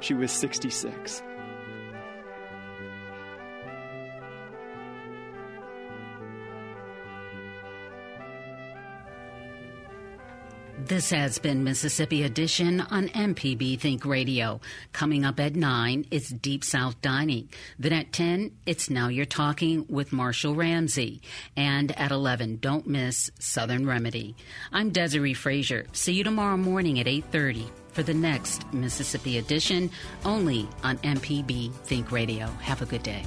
She 0.00 0.12
was 0.12 0.30
66. 0.30 1.22
This 10.86 11.08
has 11.12 11.38
been 11.38 11.64
Mississippi 11.64 12.24
Edition 12.24 12.82
on 12.82 13.08
MPB 13.08 13.80
Think 13.80 14.04
Radio. 14.04 14.60
Coming 14.92 15.24
up 15.24 15.40
at 15.40 15.56
9, 15.56 16.04
it's 16.10 16.28
Deep 16.28 16.62
South 16.62 17.00
Dining. 17.00 17.48
Then 17.78 17.94
at 17.94 18.12
10, 18.12 18.50
it's 18.66 18.90
Now 18.90 19.08
You're 19.08 19.24
Talking 19.24 19.86
with 19.88 20.12
Marshall 20.12 20.54
Ramsey. 20.54 21.22
And 21.56 21.98
at 21.98 22.10
11, 22.10 22.58
don't 22.58 22.86
miss 22.86 23.30
Southern 23.38 23.86
Remedy. 23.86 24.36
I'm 24.72 24.90
Desiree 24.90 25.32
Frazier. 25.32 25.86
See 25.92 26.12
you 26.12 26.22
tomorrow 26.22 26.58
morning 26.58 27.00
at 27.00 27.06
8.30 27.06 27.70
for 27.92 28.02
the 28.02 28.12
next 28.12 28.70
Mississippi 28.74 29.38
Edition, 29.38 29.90
only 30.26 30.68
on 30.82 30.98
MPB 30.98 31.72
Think 31.86 32.12
Radio. 32.12 32.48
Have 32.60 32.82
a 32.82 32.86
good 32.86 33.02
day. 33.02 33.24